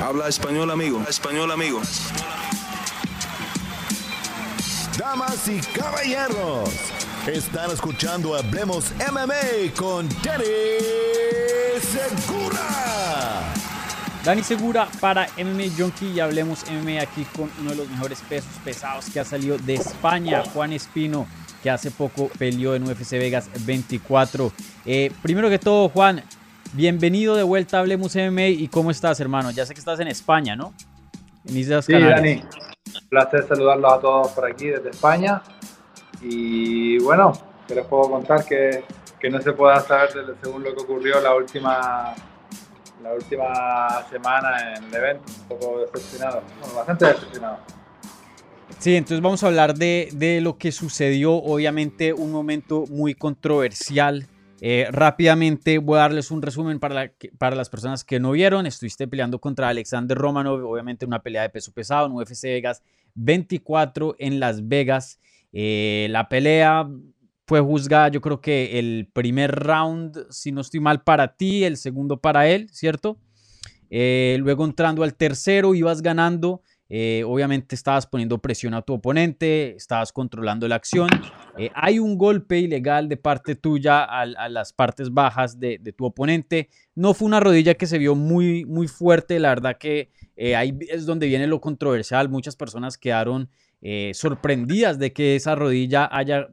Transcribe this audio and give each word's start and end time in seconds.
Habla 0.00 0.28
español, 0.28 0.70
amigo. 0.70 1.02
Español, 1.08 1.50
amigo. 1.50 1.80
Damas 4.96 5.48
y 5.48 5.60
caballeros, 5.60 6.70
están 7.26 7.72
escuchando 7.72 8.36
Hablemos 8.36 8.92
MMA 9.10 9.74
con 9.76 10.08
Danny 10.22 10.44
Segura. 11.80 13.52
Dani 14.24 14.42
Segura 14.44 14.88
para 15.00 15.26
MMA 15.36 15.64
Junkie 15.76 16.12
y 16.12 16.20
Hablemos 16.20 16.64
MMA 16.70 17.02
aquí 17.02 17.24
con 17.36 17.50
uno 17.60 17.70
de 17.70 17.76
los 17.76 17.88
mejores 17.88 18.20
pesos 18.28 18.52
pesados 18.64 19.06
que 19.06 19.18
ha 19.18 19.24
salido 19.24 19.58
de 19.58 19.74
España, 19.74 20.44
Juan 20.52 20.72
Espino, 20.72 21.26
que 21.60 21.70
hace 21.70 21.90
poco 21.90 22.28
peleó 22.38 22.76
en 22.76 22.84
UFC 22.84 23.12
Vegas 23.12 23.50
24. 23.66 24.52
Eh, 24.86 25.10
primero 25.22 25.50
que 25.50 25.58
todo, 25.58 25.88
Juan, 25.88 26.22
Bienvenido 26.74 27.34
de 27.34 27.42
vuelta 27.42 27.78
a 27.78 27.80
Hablemos 27.80 28.14
MMA 28.14 28.48
y 28.48 28.68
cómo 28.68 28.90
estás, 28.90 29.18
hermano. 29.20 29.50
Ya 29.50 29.64
sé 29.64 29.72
que 29.72 29.80
estás 29.80 30.00
en 30.00 30.08
España, 30.08 30.54
¿no? 30.54 30.74
En 31.46 31.56
Islas 31.56 31.86
sí, 31.86 31.94
Dani. 31.94 32.42
Un 32.42 33.08
placer 33.08 33.46
saludarlos 33.48 33.92
a 33.92 34.00
todos 34.00 34.32
por 34.32 34.44
aquí 34.44 34.66
desde 34.66 34.90
España. 34.90 35.42
Y 36.20 36.98
bueno, 36.98 37.32
que 37.66 37.74
les 37.74 37.86
puedo 37.86 38.10
contar 38.10 38.44
que, 38.44 38.84
que 39.18 39.30
no 39.30 39.40
se 39.40 39.52
pueda 39.52 39.80
saber 39.80 40.10
según 40.42 40.62
lo 40.62 40.74
que 40.74 40.82
ocurrió 40.82 41.20
la 41.20 41.34
última 41.34 42.14
la 43.02 43.14
última 43.14 44.06
semana 44.10 44.74
en 44.76 44.84
el 44.84 44.94
evento. 44.94 45.22
Un 45.42 45.48
poco 45.48 45.80
decepcionado, 45.80 46.42
bueno, 46.60 46.74
bastante 46.74 47.06
decepcionado. 47.06 47.58
Sí, 48.78 48.94
entonces 48.94 49.22
vamos 49.22 49.42
a 49.42 49.46
hablar 49.46 49.74
de, 49.74 50.10
de 50.12 50.42
lo 50.42 50.58
que 50.58 50.70
sucedió. 50.70 51.32
Obviamente 51.32 52.12
un 52.12 52.30
momento 52.30 52.84
muy 52.90 53.14
controversial 53.14 54.26
eh, 54.60 54.88
rápidamente 54.90 55.78
voy 55.78 55.98
a 55.98 56.02
darles 56.02 56.30
un 56.30 56.42
resumen 56.42 56.80
para, 56.80 57.12
para 57.38 57.54
las 57.56 57.68
personas 57.68 58.04
que 58.04 58.18
no 58.18 58.32
vieron. 58.32 58.66
Estuviste 58.66 59.06
peleando 59.06 59.40
contra 59.40 59.68
Alexander 59.68 60.16
Romanov, 60.16 60.64
obviamente 60.64 61.06
una 61.06 61.22
pelea 61.22 61.42
de 61.42 61.50
peso 61.50 61.72
pesado 61.72 62.06
en 62.06 62.12
UFC 62.12 62.44
Vegas 62.44 62.82
24 63.14 64.16
en 64.18 64.40
Las 64.40 64.66
Vegas. 64.66 65.18
Eh, 65.52 66.08
la 66.10 66.28
pelea 66.28 66.88
fue 67.46 67.60
juzgada, 67.60 68.08
yo 68.08 68.20
creo 68.20 68.40
que 68.40 68.78
el 68.78 69.08
primer 69.12 69.52
round, 69.52 70.26
si 70.30 70.52
no 70.52 70.60
estoy 70.60 70.80
mal, 70.80 71.02
para 71.02 71.36
ti, 71.36 71.64
el 71.64 71.76
segundo 71.76 72.20
para 72.20 72.48
él, 72.48 72.68
¿cierto? 72.70 73.18
Eh, 73.90 74.36
luego 74.40 74.64
entrando 74.64 75.02
al 75.02 75.14
tercero, 75.14 75.74
ibas 75.74 76.02
ganando 76.02 76.62
eh, 76.90 77.22
obviamente 77.26 77.74
estabas 77.74 78.06
poniendo 78.06 78.38
presión 78.38 78.72
a 78.72 78.80
tu 78.80 78.94
oponente, 78.94 79.76
estabas 79.76 80.12
controlando 80.12 80.66
la 80.68 80.76
acción. 80.76 81.08
Eh, 81.58 81.70
hay 81.74 81.98
un 81.98 82.16
golpe 82.16 82.58
ilegal 82.58 83.08
de 83.08 83.18
parte 83.18 83.56
tuya 83.56 84.04
a, 84.04 84.48
las 84.48 84.72
partes 84.72 85.12
bajas 85.12 85.60
de, 85.60 85.78
tu 85.96 86.06
oponente. 86.06 86.70
No 86.94 87.12
fue 87.12 87.26
una 87.26 87.40
rodilla 87.40 87.74
que 87.74 87.86
se 87.86 87.98
vio 87.98 88.14
muy, 88.14 88.64
muy 88.64 88.88
fuerte. 88.88 89.38
La 89.38 89.50
verdad 89.50 89.76
que 89.78 90.10
eh, 90.36 90.56
ahí 90.56 90.78
es 90.88 91.04
donde 91.04 91.26
viene 91.26 91.46
lo 91.46 91.60
controversial. 91.60 92.28
Muchas 92.28 92.56
personas 92.56 92.96
quedaron 92.96 93.50
sorprendidas 94.12 94.98
de 94.98 95.12
que 95.12 95.36
esa 95.36 95.54
rodilla 95.54 96.08
haya 96.10 96.48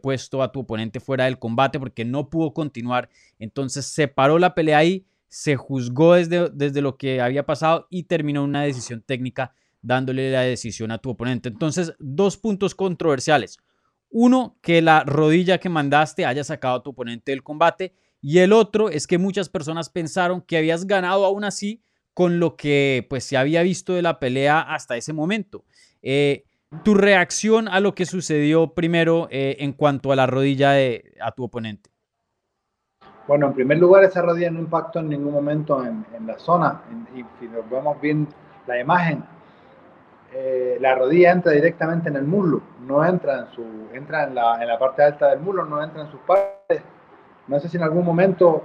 puesto 0.00 0.42
a 0.42 0.50
tu 0.50 0.60
oponente 0.60 0.98
fuera 0.98 1.24
del 1.24 1.38
combate 1.38 1.78
porque 1.78 2.04
no 2.04 2.30
pudo 2.30 2.54
continuar. 2.54 3.10
Entonces 3.38 3.84
se 3.84 4.08
paró 4.08 4.38
la 4.38 4.54
pelea 4.54 4.78
ahí 4.78 5.04
se 5.28 5.56
juzgó 5.56 6.14
desde, 6.14 6.48
desde, 6.50 6.80
lo 6.80 6.96
que 6.96 7.20
había 7.20 7.44
pasado 7.44 7.88
y 7.90 8.04
terminó 8.04 8.44
una 8.44 8.62
decisión 8.62 9.02
técnica 9.02 9.52
dándole 9.84 10.30
la 10.32 10.40
decisión 10.40 10.90
a 10.90 10.98
tu 10.98 11.10
oponente. 11.10 11.48
Entonces, 11.48 11.94
dos 11.98 12.36
puntos 12.36 12.74
controversiales. 12.74 13.58
Uno, 14.10 14.56
que 14.62 14.80
la 14.80 15.04
rodilla 15.04 15.58
que 15.58 15.68
mandaste 15.68 16.24
haya 16.24 16.42
sacado 16.42 16.76
a 16.76 16.82
tu 16.82 16.90
oponente 16.90 17.32
del 17.32 17.42
combate. 17.42 17.94
Y 18.20 18.38
el 18.38 18.52
otro 18.52 18.88
es 18.88 19.06
que 19.06 19.18
muchas 19.18 19.48
personas 19.48 19.90
pensaron 19.90 20.40
que 20.40 20.56
habías 20.56 20.86
ganado 20.86 21.26
aún 21.26 21.44
así 21.44 21.82
con 22.14 22.40
lo 22.40 22.56
que 22.56 23.06
pues 23.10 23.24
se 23.24 23.36
había 23.36 23.62
visto 23.62 23.92
de 23.92 24.02
la 24.02 24.18
pelea 24.18 24.60
hasta 24.60 24.96
ese 24.96 25.12
momento. 25.12 25.64
Eh, 26.00 26.44
tu 26.82 26.94
reacción 26.94 27.68
a 27.68 27.80
lo 27.80 27.94
que 27.94 28.06
sucedió 28.06 28.72
primero 28.72 29.28
eh, 29.30 29.56
en 29.60 29.72
cuanto 29.72 30.12
a 30.12 30.16
la 30.16 30.26
rodilla 30.26 30.72
de 30.72 31.14
a 31.20 31.32
tu 31.32 31.44
oponente. 31.44 31.90
Bueno, 33.26 33.48
en 33.48 33.54
primer 33.54 33.78
lugar, 33.78 34.04
esa 34.04 34.22
rodilla 34.22 34.50
no 34.50 34.60
impactó 34.60 35.00
en 35.00 35.08
ningún 35.08 35.32
momento 35.32 35.84
en, 35.84 36.04
la 36.26 36.38
zona. 36.38 36.82
y 37.14 37.24
si 37.40 37.48
nos 37.48 37.68
vemos 37.70 38.00
bien 38.00 38.28
la 38.66 38.78
imagen, 38.78 39.24
eh, 40.36 40.78
la 40.80 40.96
rodilla 40.96 41.30
entra 41.30 41.52
directamente 41.52 42.08
en 42.08 42.16
el 42.16 42.24
muslo, 42.24 42.60
no 42.80 43.04
entra 43.04 43.38
en 43.38 43.46
su, 43.52 43.64
entra 43.92 44.24
en 44.24 44.34
la, 44.34 44.60
en 44.60 44.66
la 44.66 44.76
parte 44.80 45.04
alta 45.04 45.28
del 45.28 45.38
muslo, 45.38 45.64
no 45.64 45.80
entra 45.80 46.02
en 46.02 46.10
sus 46.10 46.18
partes. 46.22 46.82
No 47.46 47.60
sé 47.60 47.68
si 47.68 47.76
en 47.76 47.84
algún 47.84 48.04
momento 48.04 48.64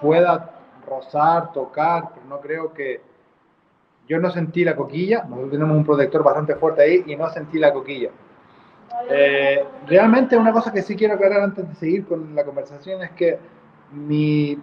pueda 0.00 0.50
rozar, 0.86 1.52
tocar, 1.52 2.10
pero 2.14 2.26
no 2.26 2.40
creo 2.40 2.72
que. 2.72 3.00
Yo 4.08 4.18
no 4.18 4.30
sentí 4.30 4.64
la 4.64 4.74
coquilla, 4.74 5.24
nosotros 5.24 5.50
tenemos 5.50 5.76
un 5.76 5.84
protector 5.84 6.22
bastante 6.22 6.54
fuerte 6.54 6.82
ahí 6.82 7.04
y 7.06 7.14
no 7.14 7.28
sentí 7.28 7.58
la 7.58 7.74
coquilla. 7.74 8.10
Eh, 9.10 9.64
realmente 9.86 10.36
una 10.36 10.52
cosa 10.52 10.72
que 10.72 10.82
sí 10.82 10.96
quiero 10.96 11.14
aclarar 11.14 11.42
antes 11.42 11.68
de 11.68 11.74
seguir 11.74 12.06
con 12.06 12.34
la 12.34 12.42
conversación 12.44 13.02
es 13.02 13.10
que 13.10 13.38
mi 13.92 14.58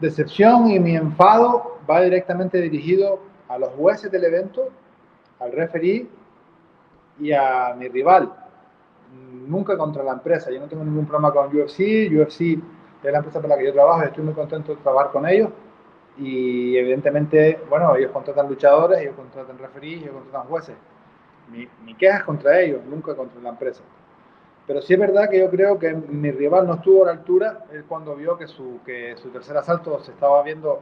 decepción 0.00 0.70
y 0.70 0.80
mi 0.80 0.96
enfado 0.96 1.78
va 1.88 2.00
directamente 2.00 2.58
dirigido 2.60 3.20
a 3.48 3.58
los 3.58 3.68
jueces 3.74 4.10
del 4.10 4.24
evento 4.24 4.70
al 5.44 5.52
referee 5.52 6.06
y 7.20 7.32
a 7.32 7.74
mi 7.78 7.88
rival. 7.88 8.32
Nunca 9.46 9.76
contra 9.76 10.02
la 10.02 10.12
empresa. 10.12 10.50
Yo 10.50 10.60
no 10.60 10.66
tengo 10.66 10.84
ningún 10.84 11.06
problema 11.06 11.32
con 11.32 11.46
UFC. 11.46 12.10
UFC 12.10 12.58
es 13.02 13.12
la 13.12 13.18
empresa 13.18 13.40
para 13.40 13.54
la 13.54 13.58
que 13.58 13.66
yo 13.66 13.72
trabajo 13.72 14.02
estoy 14.02 14.24
muy 14.24 14.34
contento 14.34 14.74
de 14.74 14.82
trabajar 14.82 15.12
con 15.12 15.28
ellos. 15.28 15.50
Y 16.16 16.76
evidentemente, 16.76 17.60
bueno, 17.68 17.94
ellos 17.96 18.12
contratan 18.12 18.48
luchadores, 18.48 19.00
ellos 19.00 19.14
contratan 19.16 19.58
referees, 19.58 20.02
ellos 20.02 20.14
contratan 20.14 20.48
jueces. 20.48 20.76
Mi, 21.50 21.68
mi 21.84 21.94
queja 21.94 22.18
es 22.18 22.24
contra 22.24 22.60
ellos, 22.60 22.80
nunca 22.86 23.14
contra 23.14 23.40
la 23.40 23.50
empresa. 23.50 23.82
Pero 24.66 24.80
sí 24.80 24.94
es 24.94 24.98
verdad 25.00 25.28
que 25.28 25.38
yo 25.38 25.50
creo 25.50 25.78
que 25.78 25.92
mi 25.92 26.30
rival 26.30 26.66
no 26.66 26.74
estuvo 26.74 27.02
a 27.02 27.06
la 27.06 27.12
altura. 27.12 27.66
Él 27.72 27.84
cuando 27.84 28.16
vio 28.16 28.38
que 28.38 28.46
su, 28.46 28.80
que 28.84 29.14
su 29.16 29.28
tercer 29.28 29.56
asalto 29.56 30.00
se 30.00 30.12
estaba 30.12 30.42
viendo, 30.42 30.80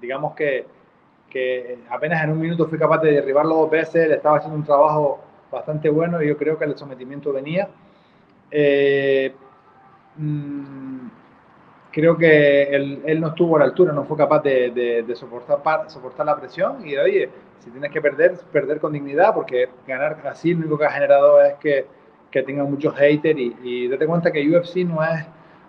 digamos 0.00 0.34
que 0.34 0.66
que 1.28 1.78
apenas 1.90 2.22
en 2.24 2.30
un 2.30 2.40
minuto 2.40 2.66
fui 2.66 2.78
capaz 2.78 2.98
de 2.98 3.12
derribarlo 3.12 3.54
dos 3.54 3.70
veces, 3.70 4.08
le 4.08 4.14
estaba 4.14 4.38
haciendo 4.38 4.58
un 4.58 4.64
trabajo 4.64 5.20
bastante 5.50 5.88
bueno 5.88 6.22
y 6.22 6.28
yo 6.28 6.36
creo 6.36 6.58
que 6.58 6.64
el 6.64 6.76
sometimiento 6.76 7.32
venía. 7.32 7.68
Eh, 8.50 9.34
mm, 10.16 11.08
creo 11.90 12.16
que 12.16 12.62
él, 12.64 13.02
él, 13.04 13.20
no 13.20 13.28
estuvo 13.28 13.56
a 13.56 13.60
la 13.60 13.64
altura, 13.66 13.92
no 13.92 14.04
fue 14.04 14.16
capaz 14.16 14.42
de, 14.42 15.04
de, 15.06 15.16
soportar, 15.16 15.90
soportar 15.90 16.26
la 16.26 16.36
presión 16.36 16.86
y 16.86 16.96
oye, 16.96 17.30
si 17.58 17.70
tienes 17.70 17.90
que 17.90 18.00
perder, 18.00 18.36
perder 18.52 18.80
con 18.80 18.92
dignidad, 18.92 19.34
porque 19.34 19.68
ganar 19.86 20.18
así 20.26 20.52
lo 20.54 20.60
único 20.60 20.78
que 20.78 20.86
ha 20.86 20.90
generado 20.90 21.42
es 21.42 21.54
que, 21.54 21.86
que 22.30 22.42
tenga 22.42 22.64
muchos 22.64 22.94
haters 22.94 23.38
y, 23.38 23.56
y 23.62 23.88
date 23.88 24.06
cuenta 24.06 24.30
que 24.30 24.48
UFC 24.48 24.76
no 24.78 25.02
es 25.02 25.26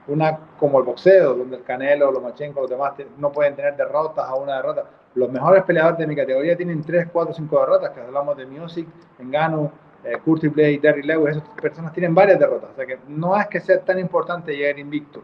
una 0.07 0.37
como 0.57 0.79
el 0.79 0.85
boxeo, 0.85 1.35
donde 1.35 1.57
el 1.57 1.63
Canelo, 1.63 2.11
los 2.11 2.21
Machenko, 2.21 2.61
los 2.61 2.69
demás 2.69 2.93
no 3.17 3.31
pueden 3.31 3.55
tener 3.55 3.75
derrotas 3.75 4.27
a 4.27 4.35
una 4.35 4.57
derrota 4.57 4.85
los 5.15 5.31
mejores 5.31 5.63
peleadores 5.63 5.99
de 5.99 6.07
mi 6.07 6.15
categoría 6.15 6.55
tienen 6.55 6.81
3, 6.83 7.07
4, 7.11 7.33
5 7.33 7.59
derrotas, 7.59 7.91
que 7.91 8.01
hablamos 8.01 8.37
de 8.37 8.45
Music, 8.45 8.87
Engano, 9.19 9.71
eh, 10.03 10.17
Curtis 10.23 10.53
Blade, 10.53 10.79
Terry 10.79 11.03
Lewis, 11.03 11.37
esas 11.37 11.49
personas 11.61 11.93
tienen 11.93 12.15
varias 12.15 12.39
derrotas, 12.39 12.69
o 12.71 12.75
sea 12.75 12.85
que 12.85 12.99
no 13.07 13.35
es 13.39 13.47
que 13.47 13.59
sea 13.59 13.79
tan 13.81 13.99
importante 13.99 14.55
llegar 14.55 14.79
invicto. 14.79 15.21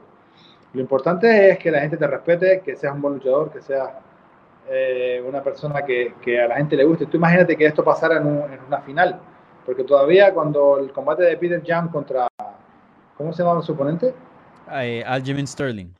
Lo 0.73 0.81
importante 0.81 1.51
es 1.51 1.59
que 1.59 1.71
la 1.71 1.79
gente 1.79 1.95
te 1.95 2.05
respete, 2.05 2.59
que 2.59 2.75
seas 2.75 2.93
un 2.93 3.01
buen 3.01 3.13
luchador, 3.13 3.49
que 3.51 3.61
seas 3.61 3.91
eh, 4.67 5.23
una 5.25 5.41
persona 5.41 5.85
que, 5.85 6.15
que, 6.21 6.41
a 6.41 6.47
la 6.49 6.55
gente 6.55 6.75
le 6.75 6.83
guste. 6.83 7.05
Tú 7.05 7.15
imagínate 7.15 7.55
que 7.55 7.65
esto 7.65 7.81
pasara 7.83 8.17
en, 8.17 8.27
una 8.67 8.81
final, 8.81 9.19
porque 9.65 9.85
todavía 9.85 10.33
cuando 10.33 10.79
el 10.79 10.91
combate 10.91 11.23
de 11.23 11.37
Peter 11.37 11.63
Jam 11.65 11.89
contra, 11.89 12.27
¿cómo 13.17 13.31
se 13.31 13.43
llama 13.43 13.61
su 13.61 13.71
oponente? 13.71 14.13
Eh, 14.73 15.01
Aljamain 15.05 15.47
Sterling. 15.47 15.93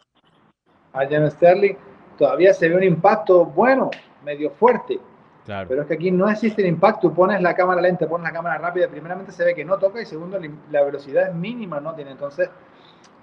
Aljamain 0.92 1.32
Sterling 1.32 1.78
todavía 2.18 2.54
se 2.54 2.70
ve 2.70 2.76
un 2.76 2.84
impacto 2.84 3.46
bueno, 3.46 3.92
medio 4.24 4.52
fuerte. 4.52 5.00
Claro. 5.46 5.68
Pero 5.70 5.82
es 5.84 5.88
que 5.88 5.94
aquí 5.94 6.12
no 6.12 6.28
existe 6.30 6.62
el 6.62 6.70
impacto. 6.70 7.14
Pones 7.14 7.42
la 7.42 7.54
cámara 7.54 7.82
lenta, 7.82 8.08
pones 8.08 8.24
la 8.24 8.34
cámara 8.34 8.58
rápida. 8.58 8.88
Primeramente 8.88 9.32
se 9.32 9.46
ve 9.46 9.54
que 9.54 9.64
no 9.64 9.78
toca 9.78 10.02
y 10.02 10.06
segundo 10.06 10.40
la 10.72 10.84
velocidad 10.84 11.30
es 11.30 11.36
mínima, 11.36 11.80
no 11.80 11.94
tiene. 11.94 12.12
Entonces 12.12 12.50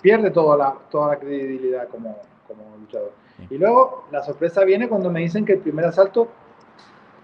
pierde 0.01 0.31
toda 0.31 0.57
la, 0.57 0.75
toda 0.91 1.15
la 1.15 1.19
credibilidad 1.19 1.89
como, 1.89 2.19
como 2.47 2.77
luchador. 2.79 3.13
Y 3.51 3.59
luego 3.59 4.05
la 4.13 4.23
sorpresa 4.23 4.65
viene 4.65 4.89
cuando 4.89 5.11
me 5.11 5.21
dicen 5.21 5.45
que 5.45 5.55
el 5.55 5.61
primer 5.61 5.87
asalto 5.87 6.29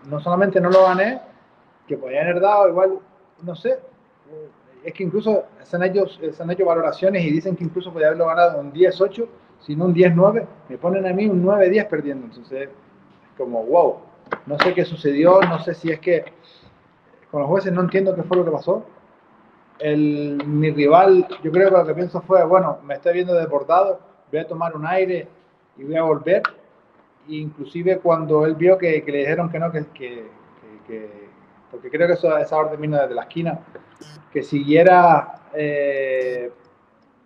no 0.08 0.20
solamente 0.20 0.60
no 0.60 0.70
lo 0.70 0.84
gané, 0.84 1.20
que 1.86 1.96
podían 1.96 2.26
haber 2.26 2.40
dado 2.40 2.68
igual, 2.68 2.98
no 3.42 3.54
sé, 3.54 3.78
es 4.84 4.94
que 4.94 5.04
incluso 5.04 5.44
se 5.62 5.76
han 5.76 5.82
hecho, 5.84 6.06
se 6.06 6.42
han 6.42 6.50
hecho 6.50 6.64
valoraciones 6.64 7.24
y 7.24 7.30
dicen 7.30 7.56
que 7.56 7.64
incluso 7.64 7.92
podía 7.92 8.08
haberlo 8.08 8.26
ganado 8.26 8.60
un 8.60 8.72
10-8 8.72 9.26
sino 9.60 9.86
un 9.86 9.94
10-9, 9.94 10.46
me 10.68 10.78
ponen 10.78 11.06
a 11.06 11.12
mí 11.12 11.26
un 11.26 11.44
9-10 11.44 11.88
perdiendo. 11.88 12.26
Entonces, 12.26 12.68
es 12.68 13.36
como, 13.36 13.64
wow, 13.64 13.96
no 14.46 14.58
sé 14.58 14.74
qué 14.74 14.84
sucedió, 14.84 15.40
no 15.42 15.58
sé 15.60 15.74
si 15.74 15.90
es 15.90 16.00
que 16.00 16.24
con 17.30 17.42
los 17.42 17.48
jueces 17.50 17.72
no 17.72 17.82
entiendo 17.82 18.14
qué 18.14 18.22
fue 18.22 18.36
lo 18.36 18.44
que 18.44 18.50
pasó. 18.50 18.84
El, 19.78 20.42
mi 20.44 20.70
rival, 20.70 21.28
yo 21.42 21.52
creo 21.52 21.70
que 21.70 21.76
lo 21.76 21.86
que 21.86 21.94
pienso 21.94 22.20
fue, 22.22 22.44
bueno, 22.44 22.78
me 22.84 22.94
estoy 22.94 23.14
viendo 23.14 23.34
deportado, 23.34 24.00
voy 24.30 24.40
a 24.40 24.46
tomar 24.46 24.74
un 24.74 24.86
aire 24.86 25.28
y 25.76 25.84
voy 25.84 25.96
a 25.96 26.02
volver. 26.02 26.42
inclusive 27.28 27.98
cuando 27.98 28.44
él 28.46 28.54
vio 28.54 28.78
que, 28.78 29.04
que 29.04 29.12
le 29.12 29.18
dijeron 29.18 29.50
que 29.50 29.58
no, 29.58 29.70
que, 29.70 29.84
que, 29.94 30.26
que 30.86 31.28
porque 31.70 31.90
creo 31.90 32.06
que 32.06 32.14
eso, 32.14 32.36
esa 32.36 32.56
orden 32.56 32.80
vino 32.80 32.98
desde 32.98 33.14
la 33.14 33.22
esquina, 33.22 33.60
que 34.32 34.42
siguiera 34.42 35.42
eh, 35.54 36.50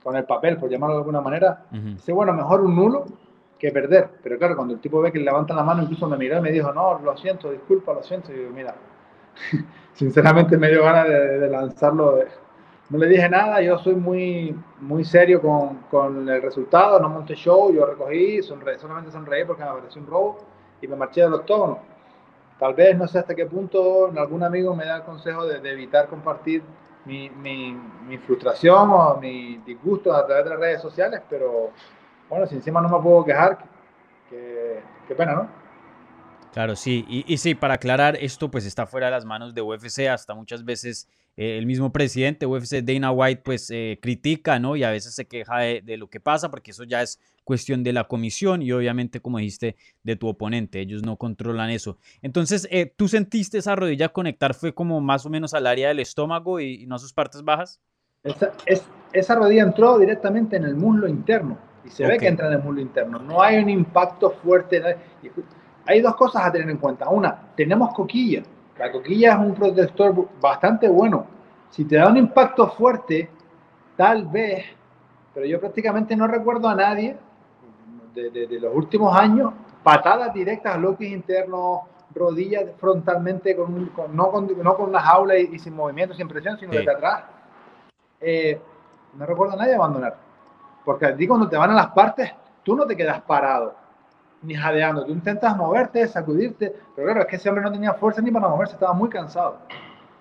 con 0.03 0.17
el 0.17 0.25
papel, 0.25 0.57
por 0.59 0.69
llamarlo 0.71 0.97
de 0.97 1.01
alguna 1.01 1.21
manera, 1.21 1.65
Ujú. 1.71 1.81
dice, 1.95 2.13
bueno, 2.13 2.33
mejor 2.33 2.61
un 2.63 2.75
nulo 2.75 3.05
que 3.59 3.71
perder. 3.71 4.09
Pero 4.23 4.39
claro, 4.39 4.57
cuando 4.57 4.75
el 4.75 4.81
tipo 4.81 5.01
ve 5.01 5.13
que 5.13 5.19
le 5.19 5.25
levantan 5.25 5.57
la 5.57 5.63
mano, 5.63 5.83
incluso 5.83 6.09
me 6.09 6.17
miró 6.17 6.39
y 6.39 6.41
me 6.41 6.51
dijo, 6.51 6.73
no, 6.73 6.99
lo 6.99 7.17
siento, 7.17 7.51
disculpa, 7.51 7.93
lo 7.93 8.03
siento. 8.03 8.33
Y 8.33 8.43
yo, 8.43 8.51
mira, 8.51 8.75
sinceramente 9.95 10.57
me 10.57 10.69
dio 10.71 10.83
ganas 10.83 11.09
de, 11.09 11.39
de 11.39 11.49
lanzarlo. 11.49 12.17
de- 12.17 12.27
No 12.91 12.99
le 12.99 13.07
dije 13.07 13.29
nada, 13.29 13.61
yo 13.63 13.79
soy 13.79 13.95
muy, 13.95 14.55
muy 14.81 15.05
serio 15.05 15.41
con, 15.41 15.79
con 15.91 16.29
el 16.29 16.43
resultado, 16.43 16.99
no 17.01 17.09
monté 17.09 17.35
show, 17.35 17.73
yo 17.73 17.87
recogí, 17.87 18.39
sonre- 18.43 18.79
solamente 18.79 19.11
sonreí 19.11 19.45
porque 19.45 19.63
me 19.65 19.71
pareció 19.71 20.01
un 20.03 20.09
robo 20.09 20.39
y 20.81 20.89
me 20.89 20.97
marché 20.97 21.23
del 21.23 21.35
octógono. 21.35 21.79
Tal 22.59 22.75
vez, 22.75 22.97
no 22.97 23.09
sé 23.09 23.19
hasta 23.19 23.35
qué 23.35 23.47
punto 23.47 24.13
algún 24.17 24.43
amigo 24.43 24.75
me 24.77 24.85
da 24.85 24.97
el 24.97 25.03
consejo 25.03 25.47
de, 25.47 25.61
de 25.61 25.73
evitar 25.73 26.07
compartir 26.09 26.63
mi, 27.05 27.29
mi, 27.31 27.73
mi 28.09 28.19
frustración 28.19 28.91
o 28.91 29.17
mi 29.21 29.59
disgusto 29.67 30.15
a 30.15 30.27
través 30.27 30.45
de 30.45 30.51
las 30.51 30.59
redes 30.59 30.83
sociales, 30.83 31.21
pero 31.29 31.71
bueno, 32.29 32.47
si 32.47 32.55
encima 32.55 32.81
no 32.81 32.89
me 32.89 33.03
puedo 33.03 33.25
quejar, 33.25 33.59
que- 34.31 34.81
qué 35.09 35.15
pena, 35.15 35.35
¿no? 35.35 35.63
Claro, 36.53 36.77
sí. 36.77 37.05
Y, 37.09 37.25
y 37.33 37.39
sí, 37.39 37.55
para 37.55 37.75
aclarar, 37.75 38.17
esto 38.21 38.51
pues 38.51 38.67
está 38.67 38.87
fuera 38.87 39.07
de 39.07 39.13
las 39.13 39.25
manos 39.25 39.55
de 39.55 39.63
UFC. 39.63 40.09
Hasta 40.11 40.35
muchas 40.35 40.65
veces 40.65 41.09
eh, 41.37 41.57
el 41.57 41.65
mismo 41.67 41.91
presidente 41.93 42.41
de 42.41 42.53
UFC, 42.53 42.83
Dana 42.83 43.11
White, 43.11 43.41
pues 43.43 43.71
eh, 43.71 43.99
critica, 44.03 44.59
¿no? 44.59 44.77
Y 44.77 44.85
a 44.85 44.91
veces 44.91 45.15
se 45.15 45.27
queja 45.27 45.59
de, 45.61 45.81
de 45.81 45.97
lo 45.97 46.09
que 46.09 46.21
pasa, 46.21 46.51
porque 46.51 46.73
eso 46.73 46.85
ya 46.85 47.01
es 47.01 47.19
cuestión 47.45 47.83
de 47.83 47.93
la 47.93 48.05
comisión 48.05 48.63
y 48.63 48.73
obviamente, 48.73 49.21
como 49.21 49.39
dijiste, 49.39 49.77
de 50.03 50.17
tu 50.17 50.29
oponente. 50.29 50.81
Ellos 50.81 51.03
no 51.03 51.17
controlan 51.17 51.71
eso. 51.71 51.99
Entonces, 52.23 52.69
eh, 52.71 52.87
¿tú 52.97 53.09
sentiste 53.09 53.59
esa 53.59 53.75
rodilla 53.77 54.11
conectar? 54.11 54.55
¿Fue 54.55 54.75
como 54.75 55.01
más 55.01 55.27
o 55.27 55.31
menos 55.31 55.55
al 55.55 55.67
área 55.67 55.89
del 55.89 56.01
estómago 56.01 56.61
y, 56.61 56.83
y 56.83 56.87
no 56.87 56.95
a 56.97 56.99
sus 56.99 57.13
partes 57.13 57.43
bajas? 57.43 57.81
Esa, 58.25 58.53
es, 58.67 58.85
esa 59.13 59.35
rodilla 59.35 59.63
entró 59.65 59.99
directamente 59.99 60.57
en 60.57 60.65
el 60.65 60.77
muslo 60.77 61.09
interno 61.09 61.59
y 61.85 61.91
se 61.91 62.07
ve 62.07 62.15
Ok. 62.15 62.21
que 62.21 62.29
entra 62.29 62.47
en 62.47 62.53
el 62.55 62.63
muslo 62.63 62.81
interno. 62.81 63.19
No 63.19 63.43
hay 63.43 63.59
un 63.63 63.69
impacto 63.69 64.31
fuerte. 64.31 64.79
no 64.81 64.87
hay- 65.87 66.01
dos 66.01 66.15
cosas 66.15 66.45
a 66.45 66.53
tener 66.53 66.71
en 66.71 66.79
cuenta. 66.79 67.09
Una, 67.09 67.53
tenemos 67.57 67.93
coquilla. 67.93 68.43
La 68.79 68.91
coquilla 68.93 69.33
es 69.33 69.39
un 69.39 69.55
protector 69.55 70.29
bastante 70.41 70.89
bueno. 70.89 71.27
Si 71.71 71.85
te 71.85 71.97
da 71.97 72.09
un 72.09 72.17
impacto 72.17 72.69
fuerte, 72.69 73.29
tal 73.97 74.27
vez, 74.29 74.65
pero 75.35 75.47
yo 75.47 75.59
prácticamente 75.59 76.15
no 76.15 76.27
recuerdo 76.27 76.69
a 76.69 76.75
nadie 76.75 77.17
de, 78.15 78.31
de- 78.31 78.47
de 78.47 78.61
los 78.61 78.75
últimos 78.75 79.17
años, 79.17 79.53
patadas 79.83 80.33
directas 80.35 80.75
a 80.75 80.79
locus 80.79 81.07
internos, 81.07 81.81
rodillas 82.15 82.65
frontalmente, 82.79 83.57
con, 83.57 83.87
con- 83.87 84.15
no, 84.15 84.31
con, 84.31 84.63
no 84.63 84.77
con 84.77 84.91
una 84.91 85.01
jaula 85.01 85.39
y, 85.39 85.51
y 85.55 85.59
sin 85.59 85.75
movimiento, 85.75 86.15
sin 86.15 86.29
presión, 86.29 86.59
sino 86.59 86.73
Sí. 86.73 86.79
desde 86.79 86.93
atrás. 86.93 87.25
Eh, 88.21 88.61
no 89.15 89.27
recuerdo 89.27 89.55
a 89.55 89.57
nadie 89.57 89.75
abandonar. 89.75 90.17
Porque 90.85 91.07
a 91.07 91.17
ti 91.17 91.27
cuando 91.27 91.49
te 91.49 91.57
van 91.57 91.71
a 91.71 91.75
las 91.75 91.89
partes, 91.89 92.31
tú 92.63 92.75
no 92.77 92.87
te 92.87 92.97
quedas 92.97 93.21
parado, 93.23 93.75
ni 94.43 94.55
jadeando. 94.55 95.05
Tú 95.05 95.13
intentas 95.13 95.57
moverte, 95.57 96.07
sacudirte. 96.09 96.75
Pero 96.95 97.07
claro, 97.07 97.21
es 97.23 97.27
que 97.27 97.37
ese 97.37 97.49
hombre 97.49 97.65
no 97.65 97.73
tenía 97.73 97.95
fuerza 97.95 98.21
ni 98.21 98.31
para 98.31 98.49
moverse, 98.49 98.75
estaba 98.75 98.93
muy 98.93 99.09
cansado. 99.09 99.59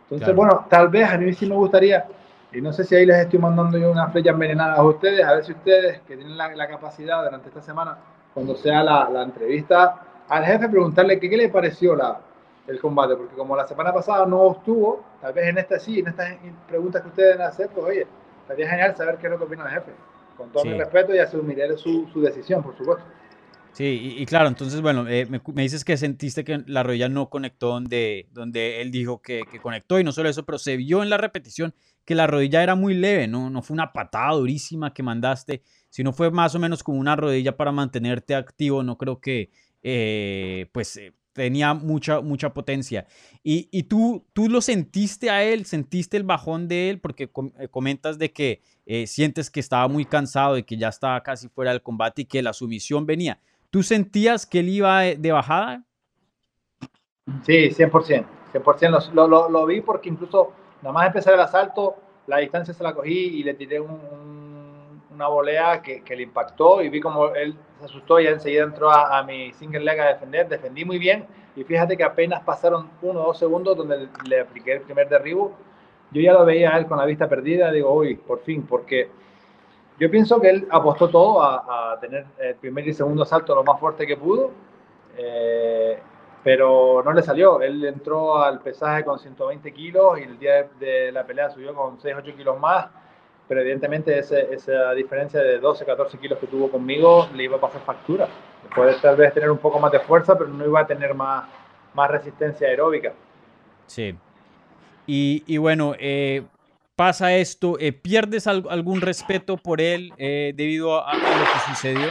Entonces, 0.03 0.25
Claro. 0.27 0.35
bueno, 0.35 0.65
tal 0.69 0.89
vez 0.89 1.09
a 1.09 1.17
mí 1.17 1.33
sí 1.33 1.47
me 1.47 1.55
gustaría, 1.55 2.05
y 2.51 2.61
no 2.61 2.73
sé 2.73 2.83
si 2.83 2.95
ahí 2.95 3.05
les 3.05 3.17
estoy 3.17 3.39
mandando 3.39 3.77
yo 3.77 3.91
unas 3.91 4.11
flechas 4.11 4.33
envenenadas 4.33 4.79
a 4.79 4.83
ustedes, 4.83 5.25
a 5.25 5.33
ver 5.33 5.45
si 5.45 5.53
ustedes, 5.53 6.01
que 6.01 6.15
tienen 6.17 6.37
la, 6.37 6.53
la 6.55 6.67
capacidad 6.67 7.23
durante 7.23 7.47
esta 7.47 7.61
semana, 7.61 7.97
cuando 8.33 8.55
sea 8.55 8.83
la, 8.83 9.09
la 9.09 9.23
entrevista 9.23 10.01
al 10.27 10.45
jefe, 10.45 10.69
preguntarle 10.69 11.19
qué, 11.19 11.29
qué 11.29 11.37
le 11.37 11.49
pareció 11.49 11.95
la, 11.95 12.19
el 12.67 12.79
combate, 12.79 13.15
porque 13.15 13.35
como 13.35 13.55
la 13.55 13.67
semana 13.67 13.93
pasada 13.93 14.25
no 14.25 14.51
estuvo, 14.51 15.03
tal 15.21 15.33
vez 15.33 15.47
en 15.47 15.57
esta 15.57 15.79
sí, 15.79 15.99
en 15.99 16.07
estas 16.07 16.37
preguntas 16.67 17.01
que 17.01 17.09
ustedes 17.09 17.29
deben 17.33 17.47
hacer, 17.47 17.69
pues 17.69 17.85
oye, 17.85 18.07
estaría 18.41 18.69
genial 18.69 18.95
saber 18.95 19.17
qué 19.17 19.27
es 19.27 19.31
lo 19.31 19.37
que 19.37 19.43
opina 19.45 19.63
el 19.63 19.71
jefe. 19.71 19.91
Con 20.37 20.49
todo 20.49 20.65
mi 20.65 20.77
respeto 20.77 21.13
y 21.13 21.19
asumiré 21.19 21.77
su, 21.77 22.07
su 22.11 22.21
decisión, 22.21 22.63
por 22.63 22.75
supuesto. 22.75 23.03
Sí, 23.73 24.15
y, 24.17 24.25
claro, 24.25 24.49
entonces, 24.49 24.81
bueno, 24.81 25.07
eh, 25.07 25.25
me, 25.27 25.39
dices 25.63 25.85
que 25.85 25.95
sentiste 25.95 26.43
que 26.43 26.61
la 26.67 26.83
rodilla 26.83 27.07
no 27.07 27.29
conectó 27.29 27.69
donde, 27.69 28.27
donde 28.33 28.81
él 28.81 28.91
dijo 28.91 29.21
que, 29.21 29.47
conectó, 29.61 29.97
y 29.97 30.03
no 30.03 30.11
solo 30.11 30.27
eso, 30.27 30.45
pero 30.45 30.57
se 30.57 30.75
vio 30.75 31.01
en 31.01 31.09
la 31.09 31.15
repetición 31.17 31.73
que 32.03 32.13
la 32.13 32.27
rodilla 32.27 32.63
era 32.63 32.75
muy 32.75 32.95
leve, 32.95 33.29
¿no? 33.29 33.49
No 33.49 33.61
fue 33.61 33.75
una 33.75 33.93
patada 33.93 34.33
durísima 34.33 34.93
que 34.93 35.03
mandaste, 35.03 35.63
sino 35.89 36.11
fue 36.11 36.31
más 36.31 36.53
o 36.53 36.59
menos 36.59 36.83
como 36.83 36.99
una 36.99 37.15
rodilla 37.15 37.55
para 37.55 37.71
mantenerte 37.71 38.35
activo, 38.35 38.83
no 38.83 38.97
creo 38.97 39.21
que, 39.21 39.51
eh, 39.83 40.67
pues, 40.73 40.97
eh, 40.97 41.13
tenía 41.31 41.73
mucha, 41.73 42.19
mucha 42.19 42.53
potencia. 42.53 43.07
Y, 43.41 43.69
y 43.71 43.83
tú, 43.83 44.27
tú 44.33 44.49
lo 44.49 44.59
sentiste 44.59 45.29
a 45.29 45.43
él, 45.45 45.65
sentiste 45.65 46.17
el 46.17 46.23
bajón 46.23 46.67
de 46.67 46.89
él, 46.89 46.99
porque 46.99 47.29
com- 47.29 47.53
comentas 47.71 48.19
de 48.19 48.33
que 48.33 48.61
sientes 49.07 49.49
que 49.49 49.61
estaba 49.61 49.87
muy 49.87 50.03
cansado 50.03 50.57
y 50.57 50.63
que 50.63 50.75
ya 50.75 50.89
estaba 50.89 51.23
casi 51.23 51.47
fuera 51.47 51.71
del 51.71 51.81
combate 51.81 52.23
y 52.23 52.25
que 52.25 52.41
la 52.41 52.51
sumisión 52.51 53.05
venía. 53.05 53.39
¿Tú 53.71 53.83
sentías 53.83 54.45
que 54.45 54.59
él 54.59 54.69
iba 54.69 55.01
de, 55.01 55.31
bajada? 55.31 55.85
Sí, 57.45 57.71
100%. 57.71 58.29
100% 58.51 58.97
lo, 59.13 59.27
lo, 59.27 59.49
lo 59.49 59.65
vi 59.65 59.81
porque 59.81 60.09
incluso 60.09 60.51
nada 60.81 60.93
más 60.93 61.07
empezar 61.07 61.33
el 61.33 61.39
asalto, 61.39 61.95
la 62.27 62.37
distancia 62.37 62.73
se 62.73 62.83
la 62.83 62.93
cogí 62.93 63.39
y 63.39 63.43
le 63.43 63.53
tiré 63.53 63.79
un- 63.79 63.91
un- 63.91 65.01
una 65.11 65.27
volea 65.27 65.81
que, 65.81 66.03
que 66.03 66.15
le 66.15 66.23
impactó 66.23 66.81
y 66.81 66.89
vi 66.89 66.99
como 66.99 67.27
él 67.35 67.55
se 67.79 67.85
asustó 67.85 68.19
y 68.19 68.27
enseguida 68.27 68.63
entró 68.63 68.89
a, 68.91 69.19
a 69.19 69.23
mi 69.23 69.53
single 69.53 69.81
leg 69.81 69.99
a 69.99 70.07
defender. 70.09 70.47
Defendí 70.49 70.83
muy 70.85 70.97
bien 70.99 71.25
y 71.55 71.63
fíjate 71.63 71.95
que 71.97 72.03
apenas 72.03 72.41
pasaron 72.43 72.89
uno 73.01 73.21
o 73.21 73.27
dos 73.27 73.39
segundos 73.39 73.77
donde 73.77 73.97
le, 73.99 74.09
le 74.27 74.39
apliqué 74.41 74.73
el 74.73 74.81
primer 74.81 75.07
derribo. 75.09 75.53
Yo 76.11 76.21
ya 76.21 76.33
lo 76.33 76.43
veía 76.45 76.75
a 76.75 76.77
él 76.79 76.87
con 76.87 76.97
la 76.97 77.05
vista 77.05 77.29
perdida. 77.29 77.71
Digo, 77.71 77.93
uy, 77.93 78.15
por 78.15 78.41
fin, 78.41 78.63
porque 78.63 79.09
yo 79.99 80.09
pienso 80.09 80.39
que 80.41 80.49
él 80.49 80.67
apostó 80.69 81.09
todo 81.09 81.41
a, 81.43 81.93
a 81.93 81.99
tener 81.99 82.25
el 82.39 82.55
primer 82.55 82.87
y 82.87 82.93
segundo 82.93 83.23
asalto 83.23 83.53
lo 83.55 83.63
más 83.63 83.79
fuerte 83.79 84.07
que 84.07 84.17
pudo. 84.17 84.51
Eh, 85.17 85.99
pero 86.43 87.01
no 87.03 87.13
le 87.13 87.21
salió. 87.21 87.61
Él 87.61 87.83
entró 87.85 88.41
al 88.41 88.59
pesaje 88.61 89.03
con 89.03 89.19
120 89.19 89.71
kilos 89.73 90.19
y 90.19 90.23
el 90.23 90.39
día 90.39 90.63
de, 90.79 90.85
de 90.85 91.11
la 91.11 91.25
pelea 91.25 91.49
subió 91.49 91.73
con 91.73 91.99
6, 91.99 92.15
8 92.17 92.35
kilos 92.35 92.59
más. 92.59 92.87
Pero 93.47 93.61
evidentemente 93.61 94.17
ese, 94.17 94.53
esa 94.53 94.91
diferencia 94.93 95.41
de 95.41 95.59
12, 95.59 95.85
14 95.85 96.17
kilos 96.17 96.39
que 96.39 96.47
tuvo 96.47 96.71
conmigo 96.71 97.27
le 97.35 97.43
iba 97.43 97.57
a 97.57 97.59
pasar 97.61 97.81
factura. 97.81 98.27
Puede 98.73 98.95
tal 98.95 99.17
vez 99.17 99.33
tener 99.33 99.51
un 99.51 99.57
poco 99.57 99.79
más 99.79 99.91
de 99.91 99.99
fuerza, 99.99 100.37
pero 100.37 100.49
no 100.49 100.65
iba 100.65 100.79
a 100.79 100.87
tener 100.87 101.13
más, 101.13 101.45
más 101.93 102.09
resistencia 102.09 102.67
aeróbica. 102.67 103.13
Sí. 103.87 104.15
Y, 105.05 105.43
y 105.45 105.57
bueno, 105.57 105.93
eh, 105.99 106.43
pasa 107.01 107.33
esto, 107.33 107.79
eh, 107.79 107.93
¿pierdes 107.93 108.45
al- 108.45 108.67
algún 108.69 109.01
respeto 109.01 109.57
por 109.57 109.81
él 109.81 110.13
eh, 110.19 110.53
debido 110.55 111.03
a, 111.03 111.15
a 111.15 111.33
lo 111.33 111.45
que 111.51 111.57
sucedió? 111.57 112.07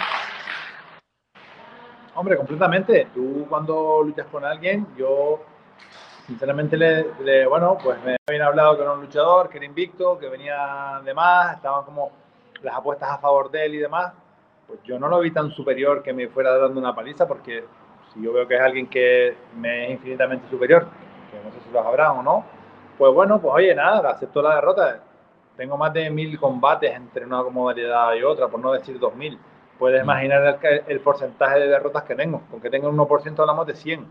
Hombre, 2.16 2.36
completamente. 2.36 3.06
Tú 3.14 3.46
cuando 3.48 4.02
luchas 4.02 4.26
con 4.32 4.44
alguien, 4.44 4.84
yo 4.98 5.44
sinceramente 6.26 6.76
le, 6.76 7.06
le- 7.22 7.46
bueno, 7.46 7.78
pues 7.80 8.02
me 8.04 8.16
habían 8.28 8.42
hablado 8.48 8.74
que 8.76 8.82
era 8.82 8.92
un 8.94 9.02
luchador, 9.02 9.48
que 9.48 9.58
era 9.58 9.66
invicto, 9.66 10.18
que 10.18 10.28
venía 10.28 11.00
de 11.04 11.14
más, 11.14 11.54
estaban 11.54 11.84
como 11.84 12.10
las 12.60 12.74
apuestas 12.74 13.10
a 13.10 13.18
favor 13.18 13.48
de 13.48 13.66
él 13.66 13.74
y 13.76 13.78
demás. 13.78 14.12
Pues 14.66 14.80
yo 14.82 14.98
no 14.98 15.06
lo 15.06 15.20
vi 15.20 15.30
tan 15.30 15.52
superior 15.52 16.02
que 16.02 16.12
me 16.12 16.26
fuera 16.26 16.58
dando 16.58 16.80
una 16.80 16.96
paliza, 16.96 17.28
porque 17.28 17.62
si 18.12 18.24
yo 18.24 18.32
veo 18.32 18.48
que 18.48 18.56
es 18.56 18.60
alguien 18.60 18.88
que 18.88 19.36
me 19.56 19.84
es 19.84 19.90
infinitamente 19.92 20.50
superior, 20.50 20.88
que 21.30 21.36
no 21.48 21.54
sé 21.54 21.60
si 21.64 21.72
lo 21.72 21.80
sabrán 21.80 22.16
o 22.18 22.22
no, 22.24 22.44
pues 23.00 23.14
bueno, 23.14 23.40
pues 23.40 23.54
oye, 23.54 23.74
nada, 23.74 24.10
acepto 24.10 24.42
la 24.42 24.56
derrota. 24.56 25.00
Tengo 25.56 25.78
más 25.78 25.90
de 25.94 26.10
mil 26.10 26.38
combates 26.38 26.94
entre 26.94 27.24
una 27.24 27.42
modalidad 27.42 28.12
y 28.14 28.22
otra, 28.22 28.48
por 28.48 28.60
no 28.60 28.72
decir 28.72 28.98
dos 28.98 29.14
mil. 29.16 29.38
Puedes 29.78 30.02
Mm. 30.02 30.04
imaginar 30.04 30.58
el, 30.62 30.82
el 30.86 31.00
porcentaje 31.00 31.58
de 31.60 31.68
derrotas 31.68 32.02
que 32.02 32.14
tengo. 32.14 32.42
Con 32.50 32.60
que 32.60 32.68
tenga 32.68 32.88
un 32.88 32.96
1% 32.98 33.40
hablamos 33.40 33.66
de 33.66 33.74
100. 33.74 34.06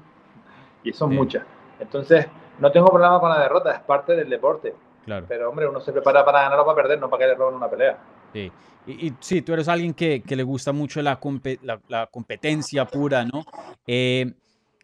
Y 0.84 0.92
son 0.94 1.12
Sí. 1.12 1.16
muchas. 1.16 1.44
Entonces, 1.80 2.26
no 2.58 2.72
tengo 2.72 2.88
problema 2.88 3.20
con 3.20 3.30
la 3.30 3.40
derrota, 3.40 3.74
es 3.74 3.80
parte 3.82 4.16
del 4.16 4.28
deporte. 4.28 4.74
Claro. 5.06 5.26
Pero, 5.30 5.50
hombre, 5.50 5.68
uno 5.68 5.80
se 5.82 5.92
prepara 5.94 6.26
para 6.26 6.42
ganar 6.42 6.60
o 6.60 6.66
para 6.66 6.76
perder, 6.76 7.00
no 7.00 7.10
para 7.12 7.22
que 7.26 7.28
le 7.28 7.36
roben 7.36 7.56
una 7.56 7.70
pelea. 7.70 7.98
Sí. 8.34 8.52
Y, 8.88 9.08
y 9.08 9.14
sí, 9.20 9.42
tú 9.44 9.54
eres 9.54 9.68
alguien 9.68 9.94
que, 9.94 10.24
que 10.24 10.36
le 10.36 10.42
gusta 10.44 10.72
mucho 10.72 11.02
la, 11.04 11.20
compe- 11.20 11.60
la, 11.62 11.80
la 11.88 12.08
competencia 12.08 12.86
pura, 12.86 13.24
¿no? 13.24 13.44
Eh, 13.86 14.34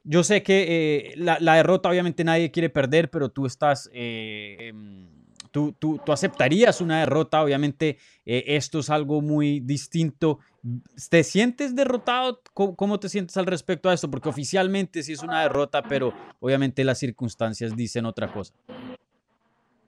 yo 0.05 0.23
sé 0.23 0.43
que 0.43 0.65
eh, 0.67 1.13
la, 1.17 1.55
derrota 1.55 1.89
obviamente 1.89 2.23
nadie 2.23 2.51
quiere 2.51 2.69
perder, 2.69 3.09
pero 3.09 3.29
tú 3.29 3.45
estás, 3.45 3.89
eh, 3.91 4.69
em, 4.69 5.07
tú, 5.51 5.73
tú, 5.73 5.99
tú 6.05 6.11
aceptarías 6.11 6.79
una 6.79 6.99
derrota, 6.99 7.41
obviamente 7.41 7.97
eh, 8.25 8.43
esto 8.47 8.79
es 8.79 8.89
algo 8.89 9.21
muy 9.21 9.59
distinto. 9.59 10.39
¿Te 11.09 11.23
sientes 11.23 11.75
derrotado? 11.75 12.41
¿Cómo, 12.53 12.75
cómo 12.75 12.99
te 12.99 13.09
sientes 13.09 13.35
al 13.37 13.47
respecto 13.47 13.89
a 13.89 13.93
esto? 13.93 14.09
Porque 14.09 14.29
oficialmente 14.29 15.03
sí 15.03 15.13
es 15.13 15.23
una 15.23 15.41
derrota, 15.41 15.81
pero 15.81 16.13
obviamente 16.39 16.83
las 16.83 16.99
circunstancias 16.99 17.75
dicen 17.75 18.05
otra 18.05 18.31
cosa. 18.31 18.53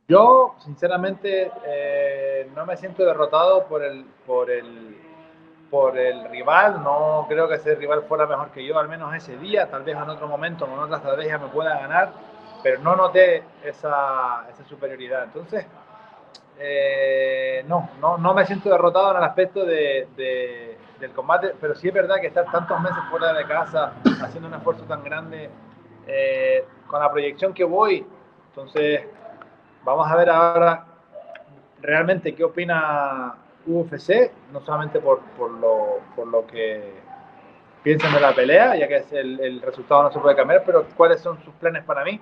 Yo, 0.08 0.56
sinceramente, 0.60 1.52
eh, 1.68 2.50
no 2.56 2.66
me 2.66 2.78
siento 2.78 3.06
derrotado 3.06 3.68
por 3.68 3.84
el, 3.84 4.06
por 4.26 4.50
el, 4.50 4.96
por 5.70 5.98
el 5.98 6.30
rival, 6.30 6.84
no 6.84 7.26
creo 7.28 7.48
que 7.48 7.56
ese 7.56 7.76
rival 7.76 8.04
fuera 8.04 8.26
mejor 8.26 8.52
que 8.52 8.66
yo, 8.66 8.78
al 8.80 8.88
menos 8.88 9.14
ese 9.14 9.38
día, 9.38 9.70
tal 9.70 9.84
vez 9.84 9.96
en 9.96 10.10
otro 10.10 10.28
momento, 10.28 10.66
con 10.66 10.80
otra 10.80 10.98
estrategia 10.98 11.38
me 11.38 11.48
pueda 11.48 11.78
ganar, 11.80 12.12
pero 12.64 12.80
no 12.82 12.96
noté 12.96 13.44
esa, 13.64 14.46
esa 14.50 14.64
superioridad. 14.64 15.26
Entonces, 15.26 15.66
eh, 16.60 17.64
no, 17.68 17.90
no, 18.00 18.18
no 18.18 18.34
me 18.34 18.46
siento 18.46 18.70
derrotado 18.70 19.12
en 19.12 19.18
el 19.18 19.24
aspecto 19.24 19.66
de, 19.66 20.08
de, 20.16 20.78
del 21.00 21.12
combate, 21.12 21.54
pero 21.60 21.76
sí 21.76 21.90
es 21.90 21.94
verdad 21.94 22.16
que 22.22 22.28
estar 22.28 22.50
tantos 22.52 22.80
meses 22.80 23.00
fuera 23.10 23.34
de 23.34 23.46
casa, 23.46 23.94
haciendo 24.22 24.48
un 24.48 24.56
esfuerzo 24.56 24.84
tan 24.86 25.04
grande, 25.04 25.50
eh, 26.08 26.66
con 26.88 27.02
la 27.02 27.12
proyección 27.12 27.54
que 27.54 27.66
voy, 27.66 28.06
entonces 28.50 29.02
vamos 29.84 30.10
a 30.10 30.16
ver 30.16 30.30
ahora 30.30 30.86
realmente 31.82 32.34
qué 32.34 32.44
opina 32.44 33.36
UFC, 33.68 34.32
no 34.52 34.62
solamente 34.62 35.00
por, 35.00 35.20
por, 35.38 35.52
lo, 35.52 36.00
por 36.16 36.28
lo 36.28 36.48
que 36.48 36.94
piensan 37.84 38.14
de 38.14 38.20
la 38.20 38.34
pelea, 38.34 38.76
ya 38.76 38.88
que 38.88 38.98
es 38.98 39.12
el, 39.14 39.40
el, 39.40 39.62
resultado 39.62 40.04
no 40.04 40.12
se 40.12 40.20
puede 40.20 40.36
cambiar, 40.36 40.64
pero 40.66 40.86
cuáles 40.96 41.22
son 41.22 41.42
sus 41.44 41.54
planes 41.56 41.84
para 41.84 42.04
mí, 42.04 42.20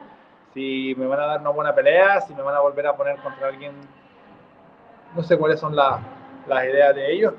si 0.54 0.96
me 0.98 1.06
van 1.06 1.20
a 1.20 1.26
dar 1.26 1.42
una 1.42 1.50
buena 1.50 1.76
pelea, 1.76 2.22
si 2.22 2.34
me 2.34 2.42
van 2.42 2.56
a 2.56 2.60
volver 2.60 2.88
a 2.88 2.96
poner 2.96 3.18
contra 3.18 3.48
alguien, 3.48 3.74
no 5.16 5.24
sé 5.24 5.38
cuáles 5.38 5.60
son 5.60 5.76
la, 5.76 6.00
las 6.48 6.66
ideas 6.66 6.96
de 6.96 7.12
ellos. 7.12 7.34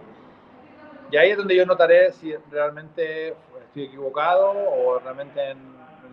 Y 1.11 1.17
ahí 1.17 1.31
es 1.31 1.37
donde 1.37 1.57
yo 1.57 1.65
notaré 1.65 2.13
si 2.13 2.35
realmente 2.51 3.29
estoy 3.29 3.85
equivocado 3.85 4.53
o 4.53 4.99
realmente 4.99 5.55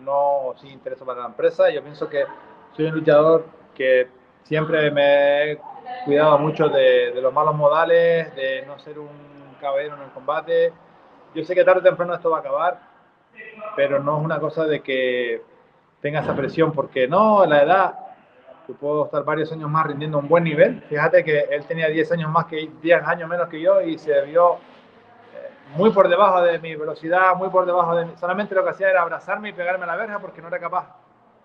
no 0.04 0.54
si 0.60 0.68
intereso 0.68 1.04
para 1.04 1.20
la 1.20 1.26
empresa. 1.26 1.70
Yo 1.70 1.82
pienso 1.82 2.08
que 2.08 2.24
soy 2.76 2.86
un 2.86 2.94
luchador 2.94 3.44
que 3.74 4.08
siempre 4.44 4.90
me 4.90 5.58
cuidado 6.04 6.38
mucho 6.38 6.68
de, 6.68 7.12
los 7.20 7.32
malos 7.32 7.54
modales, 7.54 8.34
de 8.34 8.64
no 8.66 8.78
ser 8.78 8.98
un 8.98 9.08
caballero 9.60 9.96
en 9.96 10.02
el 10.02 10.10
combate. 10.10 10.72
Yo 11.34 11.44
sé 11.44 11.54
que 11.54 11.64
tarde 11.64 11.80
o 11.80 11.82
temprano 11.82 12.14
esto 12.14 12.30
va 12.30 12.38
a 12.38 12.40
acabar, 12.40 12.80
pero 13.76 14.02
no 14.02 14.18
es 14.18 14.24
una 14.24 14.38
cosa 14.38 14.64
de 14.66 14.80
que 14.80 15.42
tenga 16.00 16.20
esa 16.20 16.34
presión, 16.36 16.72
porque 16.72 17.08
no, 17.08 17.44
la 17.46 17.62
edad, 17.62 17.98
que 18.66 18.74
puedo 18.74 19.06
estar 19.06 19.24
varios 19.24 19.50
años 19.52 19.70
más 19.70 19.86
rindiendo 19.86 20.18
un 20.18 20.28
buen 20.28 20.44
nivel. 20.44 20.82
Fíjate 20.82 21.24
que 21.24 21.40
él 21.50 21.64
tenía 21.66 21.88
10 21.88 22.12
años 22.12 22.30
más 22.30 22.46
que 22.46 22.70
10 22.82 23.02
años 23.04 23.28
menos 23.28 23.48
que 23.48 23.60
yo 23.60 23.80
y 23.80 23.98
se 23.98 24.22
vio 24.22 24.54
eh, 24.54 25.50
muy 25.76 25.90
por 25.90 26.08
debajo 26.08 26.42
de 26.42 26.58
mi 26.58 26.74
velocidad, 26.74 27.34
muy 27.36 27.48
por 27.48 27.66
debajo 27.66 27.94
de 27.96 28.06
mi... 28.06 28.16
Solamente 28.16 28.54
lo 28.54 28.64
que 28.64 28.70
hacía 28.70 28.90
era 28.90 29.02
abrazarme 29.02 29.50
y 29.50 29.52
pegarme 29.52 29.84
a 29.84 29.88
la 29.88 29.96
verja 29.96 30.18
porque 30.18 30.40
no 30.40 30.48
era 30.48 30.58
capaz. 30.58 30.94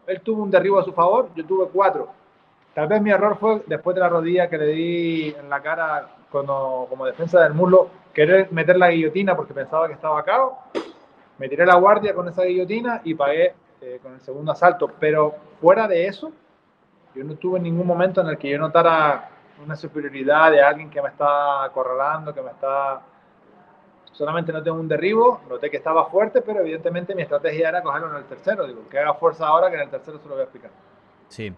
Él 0.07 0.21
tuvo 0.21 0.43
un 0.43 0.51
derribo 0.51 0.79
a 0.79 0.83
su 0.83 0.93
favor, 0.93 1.29
yo 1.35 1.45
tuve 1.45 1.67
cuatro 1.71 2.09
Tal 2.73 2.87
vez 2.87 3.01
mi 3.01 3.11
error 3.11 3.37
fue 3.39 3.63
después 3.65 3.95
de 3.95 4.01
la 4.01 4.09
rodilla 4.09 4.49
que 4.49 4.57
le 4.57 4.67
di 4.67 5.35
en 5.37 5.49
la 5.49 5.61
cara 5.61 6.07
como, 6.31 6.87
como 6.87 7.05
defensa 7.05 7.41
del 7.41 7.53
muslo, 7.53 7.89
querer 8.13 8.51
meter 8.51 8.77
la 8.77 8.89
guillotina 8.89 9.35
porque 9.35 9.53
pensaba 9.53 9.87
que 9.87 9.93
estaba 9.93 10.19
acá. 10.19 10.49
Me 11.37 11.49
tiré 11.49 11.65
la 11.65 11.75
guardia 11.75 12.13
con 12.13 12.27
esa 12.27 12.43
guillotina 12.43 13.01
y 13.03 13.15
pagué 13.15 13.53
eh, 13.81 13.99
con 14.01 14.13
el 14.13 14.21
segundo 14.21 14.51
asalto. 14.51 14.91
Pero 14.99 15.35
fuera 15.59 15.87
de 15.87 16.07
eso, 16.07 16.31
yo 17.15 17.23
no 17.23 17.35
tuve 17.35 17.59
ningún 17.59 17.87
momento 17.87 18.21
en 18.21 18.27
el 18.27 18.37
que 18.37 18.49
yo 18.49 18.59
notara 18.59 19.29
una 19.63 19.75
superioridad 19.75 20.51
de 20.51 20.61
alguien 20.61 20.89
que 20.89 21.01
me 21.01 21.09
está 21.09 21.63
acorralando, 21.63 22.33
que 22.33 22.41
me 22.41 22.51
está... 22.51 23.01
Solamente 24.11 24.51
no 24.51 24.61
tengo 24.61 24.77
un 24.77 24.87
derribo, 24.87 25.41
noté 25.49 25.69
que 25.69 25.77
estaba 25.77 26.05
fuerte, 26.07 26.41
pero 26.41 26.59
evidentemente 26.59 27.15
mi 27.15 27.21
estrategia 27.21 27.69
era 27.69 27.81
cogerlo 27.81 28.09
en 28.09 28.17
el 28.17 28.25
tercero. 28.25 28.67
Digo, 28.67 28.87
que 28.89 28.99
haga 28.99 29.13
fuerza 29.13 29.47
ahora 29.47 29.69
que 29.69 29.75
en 29.75 29.81
el 29.83 29.89
tercero 29.89 30.19
se 30.19 30.27
lo 30.27 30.33
voy 30.33 30.41
a 30.41 30.43
explicar. 30.43 30.71
Sí. 31.29 31.53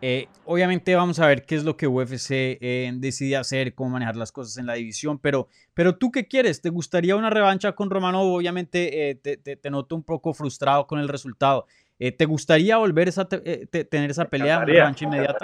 Eh, 0.00 0.28
obviamente 0.44 0.94
vamos 0.94 1.18
a 1.18 1.26
ver 1.26 1.46
qué 1.46 1.54
es 1.54 1.64
lo 1.64 1.76
que 1.76 1.86
UFC 1.86 2.30
eh, 2.30 2.90
decide 2.94 3.36
hacer, 3.36 3.74
cómo 3.74 3.90
manejar 3.90 4.16
las 4.16 4.32
cosas 4.32 4.58
en 4.58 4.66
la 4.66 4.74
división, 4.74 5.18
pero, 5.18 5.48
pero 5.72 5.96
tú 5.96 6.10
qué 6.10 6.28
quieres? 6.28 6.60
¿Te 6.60 6.68
gustaría 6.68 7.16
una 7.16 7.30
revancha 7.30 7.72
con 7.72 7.88
Romanov? 7.88 8.34
Obviamente 8.34 9.10
eh, 9.10 9.14
te, 9.14 9.36
te, 9.36 9.56
te, 9.56 9.70
noto 9.70 9.94
un 9.94 10.02
poco 10.02 10.34
frustrado 10.34 10.86
con 10.86 10.98
el 10.98 11.08
resultado. 11.08 11.66
Eh, 11.98 12.12
¿Te 12.12 12.26
gustaría 12.26 12.76
volver 12.76 13.08
a 13.16 13.24
tener 13.24 14.10
esa 14.10 14.24
pelea, 14.24 14.58
una 14.58 14.66
revancha 14.66 15.04
inmediata? 15.04 15.38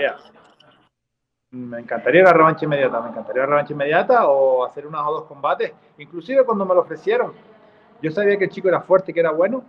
Me 1.53 1.81
encantaría 1.81 2.23
la 2.23 2.33
revancha 2.33 2.65
inmediata, 2.65 3.01
me 3.01 3.09
encantaría 3.11 3.43
la 3.43 3.49
revancha 3.49 3.73
inmediata 3.73 4.29
o 4.29 4.65
hacer 4.65 4.87
unos 4.87 5.05
o 5.07 5.13
dos 5.13 5.25
combates. 5.25 5.73
Inclusive 5.99 6.45
cuando 6.45 6.65
me 6.65 6.75
lo 6.75 6.83
ofrecieron, 6.83 7.33
yo 8.03 8.11
sabía 8.11 8.37
que 8.37 8.45
el 8.45 8.51
chico 8.51 8.69
era 8.69 8.81
fuerte, 8.81 9.13
que 9.13 9.21
era 9.21 9.31
bueno, 9.31 9.65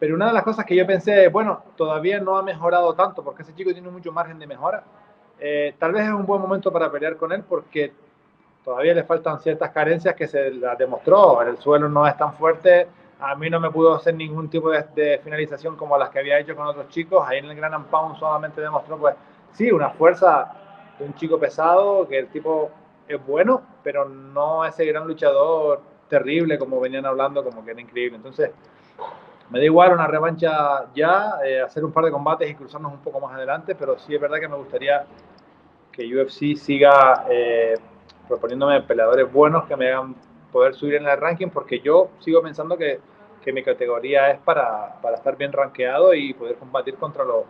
pero 0.00 0.14
una 0.14 0.28
de 0.28 0.32
las 0.32 0.42
cosas 0.42 0.64
que 0.64 0.74
yo 0.74 0.86
pensé, 0.86 1.28
bueno, 1.28 1.62
todavía 1.76 2.18
no 2.20 2.38
ha 2.38 2.42
mejorado 2.42 2.94
tanto 2.94 3.22
porque 3.22 3.42
ese 3.42 3.54
chico 3.54 3.70
tiene 3.70 3.90
mucho 3.90 4.10
margen 4.10 4.38
de 4.38 4.46
mejora. 4.46 4.82
Eh, 5.38 5.74
tal 5.78 5.92
vez 5.92 6.04
es 6.06 6.10
un 6.10 6.24
buen 6.24 6.40
momento 6.40 6.72
para 6.72 6.90
pelear 6.90 7.18
con 7.18 7.30
él 7.32 7.44
porque 7.46 7.92
todavía 8.64 8.94
le 8.94 9.04
faltan 9.04 9.38
ciertas 9.40 9.70
carencias 9.70 10.14
que 10.14 10.26
se 10.26 10.52
las 10.52 10.78
demostró. 10.78 11.42
El 11.42 11.58
suelo 11.58 11.86
no 11.90 12.06
es 12.06 12.16
tan 12.16 12.32
fuerte. 12.32 12.88
A 13.20 13.34
mí 13.34 13.50
no 13.50 13.60
me 13.60 13.70
pudo 13.70 13.94
hacer 13.94 14.14
ningún 14.14 14.48
tipo 14.48 14.70
de, 14.70 15.20
finalización 15.22 15.76
como 15.76 15.98
las 15.98 16.08
que 16.08 16.20
había 16.20 16.38
hecho 16.38 16.56
con 16.56 16.66
otros 16.66 16.88
chicos. 16.88 17.22
Ahí 17.28 17.38
en 17.38 17.44
el 17.44 17.56
Gran 17.56 17.84
Pound 17.84 18.16
solamente 18.18 18.62
demostró, 18.62 18.96
pues, 18.96 19.14
sí, 19.52 19.70
una 19.70 19.90
fuerza 19.90 20.50
de 20.98 21.04
un 21.04 21.14
chico 21.14 21.38
pesado, 21.38 22.08
que 22.08 22.20
el 22.20 22.28
tipo 22.28 22.70
es 23.06 23.26
bueno, 23.26 23.60
pero 23.82 24.08
no 24.08 24.64
ese 24.64 24.86
gran 24.86 25.06
luchador 25.06 25.82
terrible 26.08 26.58
como 26.58 26.80
venían 26.80 27.04
hablando, 27.04 27.44
como 27.44 27.62
que 27.62 27.72
era 27.72 27.80
increíble. 27.82 28.16
Entonces, 28.16 28.50
me 29.50 29.58
da 29.58 29.64
igual 29.64 29.92
una 29.92 30.06
revancha 30.06 30.86
ya, 30.94 31.38
eh, 31.44 31.60
hacer 31.60 31.84
un 31.84 31.92
par 31.92 32.04
de 32.04 32.12
combates 32.12 32.48
y 32.48 32.54
cruzarnos 32.54 32.92
un 32.92 33.00
poco 33.00 33.20
más 33.20 33.34
adelante, 33.34 33.74
pero 33.74 33.98
sí 33.98 34.14
es 34.14 34.20
verdad 34.20 34.38
que 34.38 34.48
me 34.48 34.56
gustaría 34.56 35.04
que 35.90 36.06
UFC 36.06 36.56
siga 36.56 37.26
eh, 37.28 37.74
proponiéndome 38.28 38.80
peleadores 38.82 39.30
buenos 39.32 39.64
que 39.64 39.76
me 39.76 39.88
hagan 39.88 40.14
poder 40.52 40.74
subir 40.74 40.94
en 40.94 41.06
el 41.06 41.20
ranking, 41.20 41.48
porque 41.48 41.80
yo 41.80 42.10
sigo 42.20 42.40
pensando 42.42 42.76
que, 42.76 43.00
que 43.42 43.52
mi 43.52 43.62
categoría 43.62 44.30
es 44.30 44.38
para, 44.38 45.00
para, 45.00 45.16
estar 45.16 45.36
bien 45.36 45.52
rankeado 45.52 46.14
y 46.14 46.32
poder 46.34 46.56
combatir 46.56 46.94
contra 46.94 47.24
los, 47.24 47.44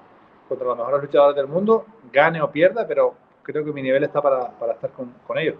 contra 0.48 0.66
los 0.66 0.78
mejores 0.78 1.02
luchadores 1.02 1.36
del 1.36 1.48
mundo, 1.48 1.84
gane 2.10 2.40
o 2.40 2.50
pierda, 2.50 2.86
pero 2.86 3.14
creo 3.42 3.62
que 3.64 3.72
mi 3.72 3.82
nivel 3.82 4.04
está 4.04 4.22
para, 4.22 4.50
para 4.50 4.72
estar 4.72 4.90
con, 4.90 5.12
con 5.26 5.36
ellos. 5.38 5.56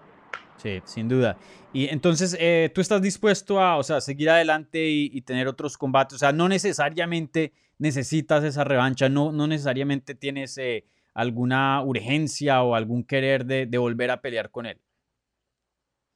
Sí, 0.61 0.83
sin 0.85 1.09
duda. 1.09 1.39
Y 1.73 1.89
entonces, 1.89 2.37
eh, 2.39 2.71
¿tú 2.75 2.83
estás 2.83 3.01
dispuesto 3.01 3.61
a, 3.61 3.77
o 3.79 3.83
sea, 3.83 4.01
seguir 4.01 4.29
adelante 4.29 4.79
y, 4.87 5.11
y, 5.13 5.23
tener 5.23 5.49
otros 5.49 5.79
combates? 5.79 6.17
O 6.17 6.19
sea, 6.19 6.33
no 6.33 6.49
necesariamente 6.49 7.53
necesitas 7.79 8.45
esa 8.45 8.63
revancha, 8.65 9.09
no, 9.09 9.33
no 9.33 9.47
necesariamente 9.47 10.15
tienes 10.15 10.59
eh, 10.59 10.85
alguna 11.15 11.83
urgencia 11.83 12.63
o 12.63 12.75
algún 12.75 13.05
querer 13.05 13.47
de, 13.47 13.65
de, 13.65 13.79
volver 13.79 14.11
a 14.11 14.21
pelear 14.21 14.51
con 14.51 14.67
él. 14.67 14.79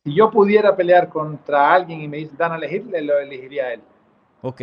Si 0.04 0.14
yo 0.14 0.30
pudiera 0.30 0.76
pelear 0.76 1.08
contra 1.08 1.72
alguien 1.72 2.02
y 2.02 2.08
me 2.08 2.26
dan 2.36 2.52
a 2.52 2.56
elegir, 2.56 2.84
le 2.84 3.00
lo 3.00 3.18
elegiría 3.18 3.64
a 3.64 3.72
él. 3.72 3.80
Ok. 4.42 4.62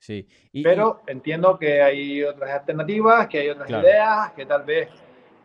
Sí. 0.00 0.26
Y, 0.50 0.64
Pero 0.64 1.02
y... 1.06 1.12
entiendo 1.12 1.56
que 1.56 1.80
hay 1.80 2.24
otras 2.24 2.50
alternativas, 2.50 3.28
que 3.28 3.38
hay 3.38 3.50
otras 3.50 3.68
claro. 3.68 3.86
ideas, 3.86 4.32
que 4.32 4.46
tal 4.46 4.64
vez 4.64 4.88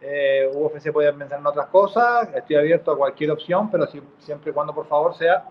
eh, 0.02 0.50
UFC 0.54 0.92
puede 0.92 1.12
pensar 1.14 1.40
en 1.40 1.46
otras 1.46 1.68
cosas, 1.68 2.30
estoy 2.34 2.56
abierto 2.56 2.92
a 2.92 2.98
cualquier 2.98 3.32
opción, 3.32 3.70
pero 3.70 3.88
si, 3.88 4.02
siempre 4.20 4.52
y 4.52 4.54
cuando 4.54 4.74
por 4.74 4.88
favor 4.88 5.16
sea 5.16 5.44